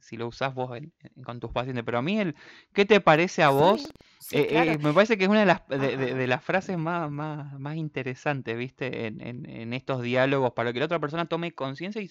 si 0.00 0.16
lo 0.16 0.28
usás 0.28 0.54
vos 0.54 0.76
en- 0.76 0.92
en- 1.00 1.22
con 1.24 1.40
tus 1.40 1.50
pacientes, 1.52 1.84
pero 1.84 1.98
a 1.98 2.02
mí 2.02 2.20
el 2.20 2.34
¿qué 2.72 2.84
te 2.84 3.00
parece 3.00 3.42
a 3.42 3.50
vos? 3.50 3.82
Sí, 3.82 3.92
sí, 4.18 4.36
Eh, 4.38 4.46
claro. 4.46 4.72
eh, 4.74 4.78
me 4.78 4.92
parece 4.92 5.16
que 5.16 5.24
es 5.24 5.30
una 5.30 5.40
de 5.40 5.46
las, 5.46 5.66
de, 5.68 5.78
de- 5.96 5.96
Ajá. 5.96 6.14
de 6.14 6.26
las 6.26 6.44
frases 6.44 6.76
más, 6.78 7.10
más, 7.10 7.58
más 7.60 7.76
interesantes, 7.76 8.56
¿viste? 8.56 9.06
En, 9.06 9.20
en- 9.20 9.48
en 9.48 9.72
estos 9.72 10.02
diálogos, 10.02 10.52
para 10.52 10.72
que 10.72 10.80
la 10.80 10.86
otra 10.86 10.98
persona 11.00 11.26
tome 11.26 11.52
conciencia 11.54 12.02
y, 12.02 12.10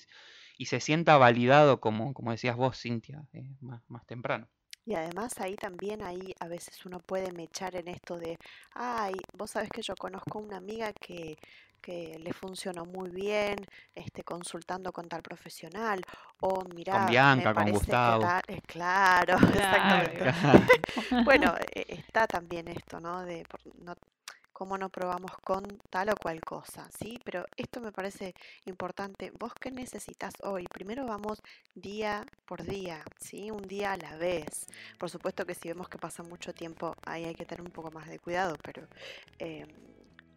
y 0.58 0.66
se 0.68 0.80
sienta 0.80 1.18
validado, 1.18 1.80
como, 1.82 2.14
como 2.14 2.32
decías 2.32 2.56
vos, 2.56 2.80
Cintia, 2.80 3.26
más, 3.62 3.82
más 3.90 4.06
temprano. 4.06 4.48
Y 4.86 4.94
además 4.96 5.34
ahí 5.40 5.56
también, 5.56 6.04
ahí 6.04 6.34
a 6.40 6.48
veces 6.48 6.86
uno 6.86 7.00
puede 7.00 7.32
mechar 7.32 7.76
en 7.76 7.88
esto 7.88 8.18
de, 8.18 8.38
ay, 8.74 9.14
vos 9.34 9.52
sabés 9.52 9.70
que 9.72 9.82
yo 9.82 9.96
conozco 9.96 10.40
una 10.40 10.58
amiga 10.58 10.94
que, 10.94 11.38
que 11.82 12.18
le 12.20 12.34
funcionó 12.34 12.86
muy 12.86 13.10
bien 13.10 13.58
este, 13.96 14.24
consultando 14.24 14.92
con 14.92 15.08
tal 15.08 15.22
profesional, 15.24 16.02
o 16.42 16.64
mirá, 16.76 17.18
me 17.32 17.48
Bianca, 17.48 17.54
con 17.54 17.70
parece 17.70 17.98
que 17.98 18.14
Gustavo. 18.14 18.16
tal, 18.16 18.42
eh, 18.48 18.62
claro, 18.66 19.38
Claro. 19.52 20.10
exactamente. 20.12 20.30
Bueno, 21.24 21.54
eh, 21.76 21.86
está 21.90 22.28
también 22.28 22.68
esto, 22.68 23.00
¿no? 23.00 23.24
De 23.24 23.44
por- 23.46 23.62
no, 23.84 23.94
cómo 24.56 24.78
no 24.78 24.90
probamos 24.90 25.32
con 25.44 25.64
tal 25.90 26.10
o 26.10 26.16
cual 26.16 26.40
cosa, 26.40 26.90
¿sí? 26.98 27.20
Pero 27.26 27.46
esto 27.58 27.82
me 27.82 27.92
parece 27.92 28.34
importante. 28.66 29.32
¿Vos 29.38 29.54
qué 29.60 29.70
necesitas 29.70 30.34
hoy? 30.44 30.66
Primero 30.68 31.06
vamos 31.06 31.42
día 31.76 32.26
por 32.46 32.64
día, 32.64 33.04
¿sí? 33.20 33.52
Un 33.52 33.64
día 33.64 33.92
a 33.94 33.98
la 33.98 34.16
vez. 34.16 34.66
Por 34.98 35.10
supuesto 35.10 35.46
que 35.46 35.56
si 35.56 35.68
vemos 35.68 35.90
que 35.90 35.98
pasa 35.98 36.24
mucho 36.24 36.54
tiempo, 36.54 36.96
ahí 37.06 37.26
hay 37.26 37.36
que 37.36 37.46
tener 37.46 37.62
un 37.64 37.72
poco 37.72 37.92
más 37.92 38.08
de 38.08 38.18
cuidado, 38.20 38.56
pero 38.64 38.88
eh, 39.40 39.68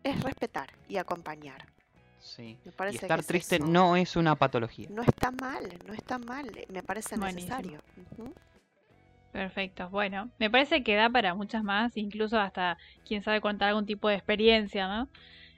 es 0.03 0.21
respetar 0.23 0.69
y 0.89 0.97
acompañar. 0.97 1.69
Sí. 2.19 2.59
Me 2.65 2.73
Y 2.91 2.99
parece 3.01 3.07
que 3.07 3.07
estar 3.07 3.21
es 3.21 3.27
triste 3.27 3.57
eso. 3.57 3.67
no 3.67 3.97
es 3.97 4.17
una 4.17 4.37
patología. 4.37 4.91
No 4.91 5.03
está 5.03 5.31
mal, 5.31 5.79
no 5.87 5.95
está 5.95 6.19
mal, 6.19 6.51
me 6.69 6.83
parece 6.83 7.17
Buenísimo. 7.17 7.71
necesario. 7.71 7.83
Perfecto. 9.31 9.89
Bueno, 9.91 10.31
me 10.39 10.51
parece 10.51 10.83
que 10.83 10.95
da 10.95 11.11
para 11.11 11.35
muchas 11.35 11.63
más, 11.63 11.97
incluso 11.97 12.41
hasta 12.41 12.77
quién 13.05 13.23
sabe 13.23 13.41
contar 13.41 13.69
algún 13.69 13.87
tipo 13.87 14.09
de 14.09 14.15
experiencia, 14.15 14.89
¿no? 14.89 15.09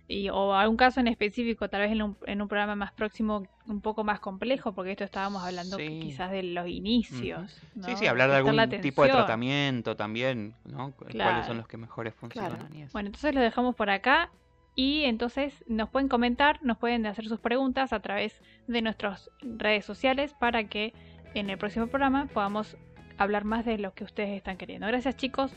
Y, 0.09 0.28
o 0.28 0.54
algún 0.54 0.76
caso 0.76 0.98
en 0.98 1.06
específico, 1.06 1.68
tal 1.68 1.83
vez 1.83 1.92
en 1.92 2.02
un, 2.02 2.18
en 2.26 2.42
un 2.42 2.48
programa 2.48 2.74
más 2.74 2.92
próximo, 2.92 3.44
un 3.66 3.80
poco 3.80 4.02
más 4.02 4.18
complejo, 4.18 4.74
porque 4.74 4.90
esto 4.90 5.04
estábamos 5.04 5.44
hablando 5.44 5.76
Sí. 5.78 6.00
quizás 6.02 6.33
de 6.33 6.42
los 6.42 6.66
inicios. 6.66 7.52
Sí, 7.52 7.62
¿no? 7.76 7.96
sí, 7.96 8.06
hablar 8.06 8.28
de 8.30 8.42
Prestar 8.42 8.59
algún 8.59 8.80
tipo 8.83 9.04
de 9.04 9.11
tratamiento 9.11 9.96
también, 9.96 10.52
¿no? 10.64 10.92
Cu- 10.92 11.06
¿Cuáles 11.12 11.46
son 11.46 11.59
los 11.59 11.68
que 11.68 11.76
mejores 11.76 12.12
funcionan 12.14 12.74
y 12.74 12.83
eso. 12.83 12.92
Bueno, 12.92 13.06
entonces 13.06 13.35
lo 13.35 13.40
dejamos 13.40 13.76
por 13.76 13.88
acá 13.88 14.30
y 14.74 15.04
entonces 15.04 15.64
nos 15.68 15.90
pueden 15.90 16.09
comentar, 16.09 16.59
nos 16.62 16.76
pueden 16.78 17.06
hacer 17.06 17.26
sus 17.26 17.38
preguntas 17.38 17.92
a 17.92 18.00
través 18.00 18.35
de 18.66 18.83
nuestras 18.83 19.30
redes 19.42 19.85
sociales 19.85 20.35
para 20.40 20.64
que 20.64 20.92
en 21.35 21.50
el 21.50 21.59
próximo 21.59 21.87
programa 21.87 22.26
podamos 22.35 22.76
hablar 23.20 23.44
más 23.44 23.64
de 23.64 23.78
lo 23.78 23.92
que 23.92 24.04
ustedes 24.04 24.30
están 24.30 24.56
queriendo. 24.56 24.87
Gracias 24.87 25.16
chicos 25.16 25.52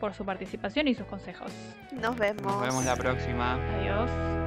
por 0.00 0.14
su 0.14 0.24
participación 0.24 0.88
y 0.88 0.94
sus 0.94 1.06
consejos. 1.06 1.52
Nos 1.92 2.16
vemos. 2.16 2.42
Nos 2.42 2.60
vemos 2.60 2.84
la 2.84 2.96
próxima. 2.96 3.54
Adiós. 3.54 4.41